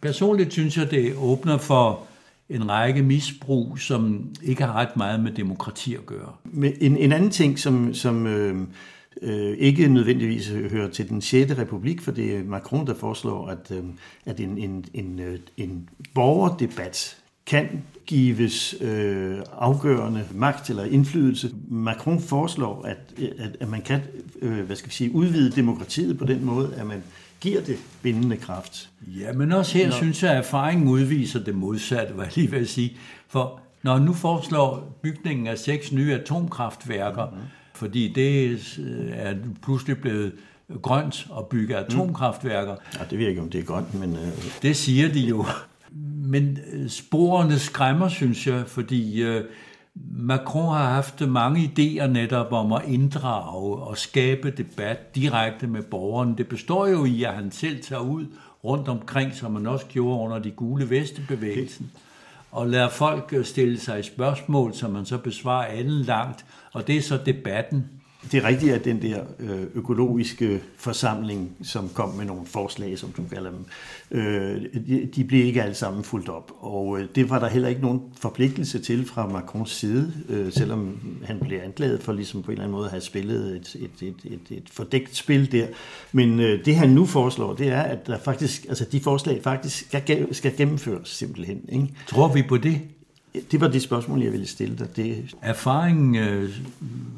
Personligt 0.00 0.52
synes 0.52 0.76
jeg, 0.76 0.90
det 0.90 1.14
åbner 1.16 1.58
for 1.58 2.00
en 2.48 2.68
række 2.68 3.02
misbrug, 3.02 3.78
som 3.78 4.30
ikke 4.42 4.64
har 4.64 4.72
ret 4.72 4.96
meget 4.96 5.20
med 5.20 5.32
demokrati 5.32 5.94
at 5.94 6.06
gøre. 6.06 6.32
Men 6.44 6.72
en, 6.80 6.96
en 6.96 7.12
anden 7.12 7.30
ting, 7.30 7.58
som, 7.58 7.94
som 7.94 8.26
øh, 8.26 8.66
øh, 9.22 9.56
ikke 9.58 9.88
nødvendigvis 9.88 10.48
hører 10.48 10.90
til 10.90 11.08
den 11.08 11.20
6. 11.20 11.58
republik, 11.58 12.00
for 12.00 12.12
det 12.12 12.36
er 12.36 12.44
Macron, 12.44 12.86
der 12.86 12.94
foreslår, 12.94 13.46
at, 13.46 13.70
øh, 13.70 13.84
at 14.26 14.40
en, 14.40 14.58
en, 14.58 14.84
en, 14.94 15.20
øh, 15.20 15.38
en 15.56 15.88
borgerdebat 16.14 17.16
kan 17.46 17.82
gives 18.06 18.74
øh, 18.80 19.38
afgørende 19.58 20.24
magt 20.34 20.70
eller 20.70 20.84
indflydelse. 20.84 21.50
Macron 21.68 22.20
foreslår, 22.20 22.82
at, 22.82 22.98
at, 23.38 23.56
at 23.60 23.68
man 23.68 23.82
kan 23.82 24.00
øh, 24.42 24.60
hvad 24.60 24.76
skal 24.76 24.88
vi 24.88 24.94
sige, 24.94 25.14
udvide 25.14 25.50
demokratiet 25.50 26.18
på 26.18 26.24
den 26.24 26.44
måde, 26.44 26.74
at 26.76 26.86
man 26.86 27.02
giver 27.40 27.60
det 27.60 27.76
bindende 28.02 28.36
kraft. 28.36 28.90
Ja, 29.06 29.32
men 29.32 29.52
også 29.52 29.78
her 29.78 29.88
Når... 29.88 29.96
synes 29.96 30.22
jeg, 30.22 30.30
at 30.30 30.38
erfaringen 30.38 30.88
udviser 30.88 31.44
det 31.44 31.54
modsatte, 31.54 32.14
hvad 32.14 32.24
jeg 32.24 32.36
lige 32.36 32.50
vil 32.50 32.68
sige. 32.68 32.96
For 33.28 33.60
når 33.82 33.98
nu 33.98 34.12
foreslår 34.12 34.98
bygningen 35.02 35.46
af 35.46 35.58
seks 35.58 35.92
nye 35.92 36.14
atomkraftværker, 36.14 37.26
mm-hmm 37.26 37.44
fordi 37.78 38.12
det 38.12 38.78
øh, 38.78 39.10
er 39.12 39.34
pludselig 39.62 39.98
blevet 39.98 40.32
grønt 40.82 41.26
at 41.38 41.46
bygge 41.46 41.74
mm. 41.74 41.84
atomkraftværker. 41.86 42.74
Ja, 42.98 43.04
det 43.10 43.18
ved 43.18 43.18
jeg 43.18 43.28
ikke, 43.28 43.42
om 43.42 43.50
det 43.50 43.60
er 43.60 43.64
grønt, 43.64 43.94
men... 43.94 44.12
Øh... 44.12 44.62
Det 44.62 44.76
siger 44.76 45.12
de 45.12 45.20
jo. 45.20 45.44
Men 46.24 46.58
øh, 46.72 46.88
sporene 46.88 47.58
skræmmer, 47.58 48.08
synes 48.08 48.46
jeg, 48.46 48.62
fordi 48.66 49.22
øh, 49.22 49.44
Macron 50.10 50.76
har 50.76 50.92
haft 50.94 51.20
mange 51.28 51.60
idéer 51.60 52.06
netop 52.06 52.52
om 52.52 52.72
at 52.72 52.82
inddrage 52.86 53.76
og 53.76 53.98
skabe 53.98 54.50
debat 54.50 55.14
direkte 55.14 55.66
med 55.66 55.82
borgerne. 55.82 56.34
Det 56.38 56.48
består 56.48 56.86
jo 56.86 57.04
i, 57.04 57.22
at 57.22 57.34
han 57.34 57.50
selv 57.52 57.82
tager 57.82 58.02
ud 58.02 58.26
rundt 58.64 58.88
omkring, 58.88 59.34
som 59.34 59.52
man 59.52 59.66
også 59.66 59.86
gjorde 59.86 60.20
under 60.20 60.38
de 60.38 60.50
gule 60.50 60.90
vestebevægelsen, 60.90 61.90
og 62.52 62.68
lader 62.68 62.88
folk 62.88 63.34
stille 63.42 63.80
sig 63.80 64.04
spørgsmål, 64.04 64.74
som 64.74 64.90
man 64.90 65.06
så 65.06 65.18
besvarer 65.18 65.66
anden 65.66 66.02
langt, 66.02 66.44
og 66.78 66.86
det 66.86 66.96
er 66.96 67.02
så 67.02 67.18
debatten. 67.26 67.84
Det 68.32 68.44
er 68.44 68.48
rigtigt, 68.48 68.72
at 68.72 68.84
den 68.84 69.02
der 69.02 69.20
øh, 69.38 69.62
økologiske 69.74 70.60
forsamling, 70.76 71.56
som 71.62 71.88
kom 71.88 72.08
med 72.08 72.24
nogle 72.24 72.46
forslag, 72.46 72.98
som 72.98 73.12
du 73.12 73.22
kalder 73.32 73.50
dem, 73.50 73.64
øh, 74.10 74.62
de, 75.16 75.24
blev 75.24 75.44
ikke 75.44 75.62
alle 75.62 75.74
sammen 75.74 76.04
fuldt 76.04 76.28
op. 76.28 76.52
Og 76.60 77.00
øh, 77.00 77.08
det 77.14 77.30
var 77.30 77.38
der 77.38 77.48
heller 77.48 77.68
ikke 77.68 77.80
nogen 77.80 78.00
forpligtelse 78.20 78.78
til 78.78 79.06
fra 79.06 79.26
Macrons 79.26 79.70
side, 79.70 80.12
selvom 80.50 81.00
han 81.24 81.38
blev 81.40 81.60
anklaget 81.64 82.02
for 82.02 82.12
ligesom 82.12 82.42
på 82.42 82.50
en 82.50 82.52
eller 82.52 82.64
anden 82.64 82.76
måde 82.76 82.84
at 82.84 82.90
have 82.90 83.00
spillet 83.00 83.56
et, 83.56 83.76
et, 83.80 84.08
et, 84.08 84.32
et, 84.32 84.56
et 84.56 84.70
fordækt 84.70 85.16
spil 85.16 85.52
der. 85.52 85.66
Men 86.12 86.38
det 86.38 86.76
han 86.76 86.88
nu 86.88 87.06
foreslår, 87.06 87.54
det 87.54 87.68
er, 87.68 87.82
at 87.82 88.06
der 88.06 88.18
faktisk, 88.18 88.66
altså 88.68 88.84
de 88.92 89.00
forslag 89.00 89.42
faktisk 89.42 89.86
skal, 89.86 90.34
skal 90.34 90.56
gennemføres 90.56 91.08
simpelthen. 91.08 91.60
Ikke? 91.68 91.88
Tror 92.06 92.32
vi 92.32 92.42
på 92.42 92.56
det? 92.56 92.80
Det 93.50 93.60
var 93.60 93.68
det 93.68 93.82
spørgsmål, 93.82 94.22
jeg 94.22 94.32
ville 94.32 94.46
stille 94.46 94.78
dig. 94.78 94.96
Det... 94.96 95.34
Erfaringen 95.42 96.14
øh, 96.14 96.50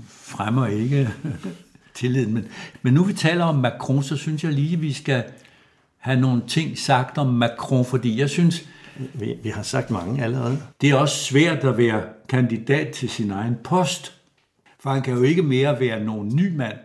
fremmer 0.09 0.67
ikke 0.67 1.11
tilliden, 1.95 2.35
men, 2.35 2.49
men 2.83 2.95
nu 2.95 3.05
vi 3.05 3.13
taler 3.13 3.45
om 3.45 3.55
Macron, 3.55 4.03
så 4.03 4.17
synes 4.17 4.45
jeg 4.45 4.53
lige, 4.53 4.73
at 4.73 4.83
vi 4.83 4.93
skal 4.93 5.25
have 5.99 6.21
nogle 6.21 6.43
ting 6.49 6.79
sagt 6.79 7.19
om 7.19 7.27
Macron, 7.27 7.85
fordi 7.85 8.19
jeg 8.19 8.31
synes... 8.31 8.69
Vi, 9.15 9.35
vi 9.43 9.49
har 9.49 9.63
sagt 9.63 9.91
mange 9.91 10.25
allerede. 10.25 10.63
Det 10.81 10.91
er 10.91 10.95
også 10.95 11.17
svært 11.17 11.65
at 11.65 11.79
være 11.79 12.03
kandidat 12.29 12.89
til 12.89 13.09
sin 13.09 13.31
egen 13.31 13.57
post, 13.65 14.15
for 14.81 14.91
han 14.91 15.03
kan 15.03 15.15
jo 15.15 15.23
ikke 15.23 15.43
mere 15.43 15.81
være 15.81 16.05
nogen 16.05 16.37
ny 16.37 16.57
mand. 16.57 16.77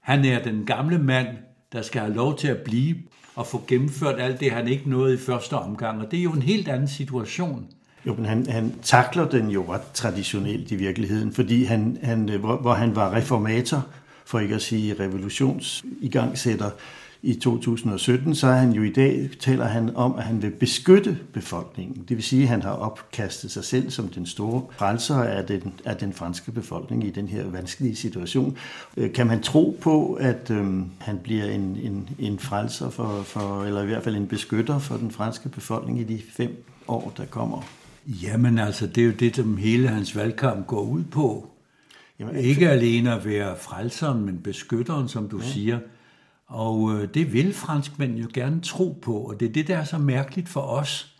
Han 0.00 0.24
er 0.24 0.42
den 0.42 0.66
gamle 0.66 0.98
mand, 0.98 1.28
der 1.72 1.82
skal 1.82 2.00
have 2.00 2.14
lov 2.14 2.38
til 2.38 2.48
at 2.48 2.58
blive 2.58 2.96
og 3.34 3.46
få 3.46 3.64
gennemført 3.66 4.20
alt 4.20 4.40
det, 4.40 4.50
han 4.50 4.68
ikke 4.68 4.90
nåede 4.90 5.14
i 5.14 5.18
første 5.18 5.52
omgang, 5.52 6.00
og 6.00 6.10
det 6.10 6.18
er 6.18 6.22
jo 6.22 6.32
en 6.32 6.42
helt 6.42 6.68
anden 6.68 6.88
situation. 6.88 7.68
Jo, 8.06 8.14
men 8.14 8.24
han, 8.24 8.46
han 8.46 8.74
takler 8.82 9.28
den 9.28 9.50
jo 9.50 9.72
ret 9.72 9.92
traditionelt 9.94 10.70
i 10.70 10.76
virkeligheden, 10.76 11.32
fordi 11.32 11.64
han, 11.64 11.98
han, 12.02 12.28
øh, 12.30 12.40
hvor, 12.40 12.56
hvor 12.56 12.74
han 12.74 12.96
var 12.96 13.14
reformator, 13.14 13.86
for 14.24 14.38
ikke 14.38 14.54
at 14.54 14.62
sige 14.62 14.94
revolutionsigangsætter 15.00 16.70
i 17.22 17.34
2017, 17.34 18.34
så 18.34 18.46
er 18.46 18.54
han 18.54 18.72
jo 18.72 18.82
i 18.82 18.90
dag, 18.92 19.30
taler 19.40 19.64
han 19.64 19.96
om, 19.96 20.14
at 20.14 20.24
han 20.24 20.42
vil 20.42 20.50
beskytte 20.50 21.18
befolkningen. 21.32 22.04
Det 22.08 22.16
vil 22.16 22.24
sige, 22.24 22.42
at 22.42 22.48
han 22.48 22.62
har 22.62 22.70
opkastet 22.70 23.50
sig 23.50 23.64
selv 23.64 23.90
som 23.90 24.08
den 24.08 24.26
store 24.26 24.62
frelser 24.76 25.16
af 25.16 25.46
den, 25.46 25.72
af 25.84 25.96
den 25.96 26.12
franske 26.12 26.52
befolkning 26.52 27.06
i 27.06 27.10
den 27.10 27.28
her 27.28 27.44
vanskelige 27.46 27.96
situation. 27.96 28.56
Øh, 28.96 29.12
kan 29.12 29.26
man 29.26 29.42
tro 29.42 29.78
på, 29.80 30.14
at 30.14 30.50
øhm, 30.50 30.90
han 30.98 31.18
bliver 31.18 31.44
en, 31.44 31.78
en, 31.82 32.08
en 32.18 32.38
frelser, 32.38 32.90
for, 32.90 33.22
for, 33.22 33.64
eller 33.64 33.82
i 33.82 33.86
hvert 33.86 34.04
fald 34.04 34.16
en 34.16 34.26
beskytter 34.26 34.78
for 34.78 34.96
den 34.96 35.10
franske 35.10 35.48
befolkning 35.48 36.00
i 36.00 36.04
de 36.04 36.20
fem 36.36 36.64
år, 36.88 37.12
der 37.16 37.24
kommer? 37.24 37.62
Jamen 38.06 38.58
altså, 38.58 38.86
det 38.86 38.98
er 38.98 39.06
jo 39.06 39.12
det, 39.12 39.36
som 39.36 39.56
hele 39.56 39.88
hans 39.88 40.16
valgkamp 40.16 40.66
går 40.66 40.82
ud 40.82 41.04
på. 41.04 41.50
Jamen, 42.18 42.36
ikke 42.36 42.70
alene 42.70 43.14
at 43.14 43.24
være 43.24 43.56
frelseren, 43.56 44.24
men 44.24 44.38
beskytteren, 44.38 45.08
som 45.08 45.28
du 45.28 45.38
ja. 45.38 45.46
siger. 45.46 45.80
Og 46.46 46.94
øh, 46.94 47.14
det 47.14 47.32
vil 47.32 47.54
franskmænd 47.54 48.18
jo 48.18 48.28
gerne 48.34 48.60
tro 48.60 48.98
på, 49.02 49.16
og 49.18 49.40
det 49.40 49.48
er 49.48 49.52
det, 49.52 49.68
der 49.68 49.78
er 49.78 49.84
så 49.84 49.98
mærkeligt 49.98 50.48
for 50.48 50.60
os, 50.60 51.16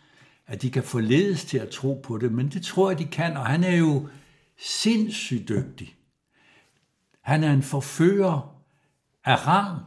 at 0.47 0.61
de 0.61 0.71
kan 0.71 0.83
forledes 0.83 1.45
til 1.45 1.57
at 1.57 1.69
tro 1.69 2.01
på 2.03 2.17
det, 2.17 2.31
men 2.31 2.49
det 2.49 2.63
tror 2.63 2.89
jeg, 2.89 2.99
de 2.99 3.05
kan, 3.05 3.37
og 3.37 3.45
han 3.45 3.63
er 3.63 3.75
jo 3.75 4.07
sindssygt 4.59 5.49
dygtig. 5.49 5.95
Han 7.21 7.43
er 7.43 7.53
en 7.53 7.63
forfører 7.63 8.55
af 9.25 9.47
rang. 9.47 9.79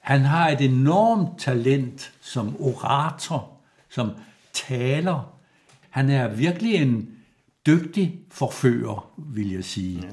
Han 0.00 0.20
har 0.20 0.48
et 0.48 0.60
enormt 0.60 1.38
talent 1.38 2.12
som 2.20 2.56
orator, 2.60 3.50
som 3.88 4.10
taler, 4.52 5.35
han 5.96 6.10
er 6.10 6.28
virkelig 6.28 6.74
en 6.74 7.08
dygtig 7.66 8.14
forfører, 8.30 9.10
vil 9.16 9.52
jeg 9.52 9.64
sige. 9.64 10.00
Ja. 10.02 10.08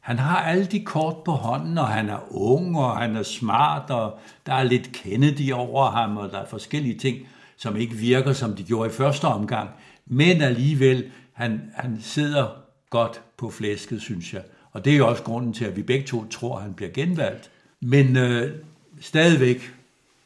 Han 0.00 0.18
har 0.18 0.36
alle 0.36 0.66
de 0.66 0.84
kort 0.84 1.16
på 1.24 1.32
hånden, 1.32 1.78
og 1.78 1.88
han 1.88 2.08
er 2.08 2.18
ung, 2.30 2.78
og 2.78 2.98
han 2.98 3.16
er 3.16 3.22
smart, 3.22 3.90
og 3.90 4.18
der 4.46 4.54
er 4.54 4.62
lidt 4.62 4.92
Kennedy 4.92 5.52
over 5.52 5.90
ham, 5.90 6.16
og 6.16 6.30
der 6.30 6.38
er 6.38 6.46
forskellige 6.46 6.98
ting, 6.98 7.18
som 7.56 7.76
ikke 7.76 7.94
virker, 7.94 8.32
som 8.32 8.56
de 8.56 8.64
gjorde 8.64 8.90
i 8.90 8.92
første 8.92 9.24
omgang. 9.24 9.70
Men 10.06 10.42
alligevel, 10.42 11.10
han, 11.32 11.70
han 11.74 11.98
sidder 12.00 12.48
godt 12.90 13.20
på 13.36 13.50
flæsket, 13.50 14.02
synes 14.02 14.34
jeg. 14.34 14.42
Og 14.72 14.84
det 14.84 14.92
er 14.92 14.96
jo 14.96 15.08
også 15.08 15.22
grunden 15.22 15.52
til, 15.52 15.64
at 15.64 15.76
vi 15.76 15.82
begge 15.82 16.06
to 16.06 16.28
tror, 16.28 16.56
at 16.56 16.62
han 16.62 16.74
bliver 16.74 16.90
genvalgt. 16.90 17.50
Men 17.80 18.16
øh, 18.16 18.52
stadigvæk 19.00 19.72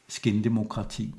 skindemokrati. 0.07 1.15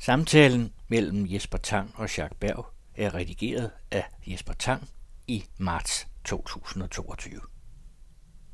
Samtalen 0.00 0.72
mellem 0.88 1.26
Jesper 1.26 1.58
Tang 1.58 1.90
og 1.94 2.18
Jacques 2.18 2.38
Berg 2.40 2.66
er 2.94 3.14
redigeret 3.14 3.70
af 3.90 4.04
Jesper 4.26 4.52
Tang 4.52 4.88
i 5.26 5.44
marts 5.58 6.06
2022. 6.24 7.40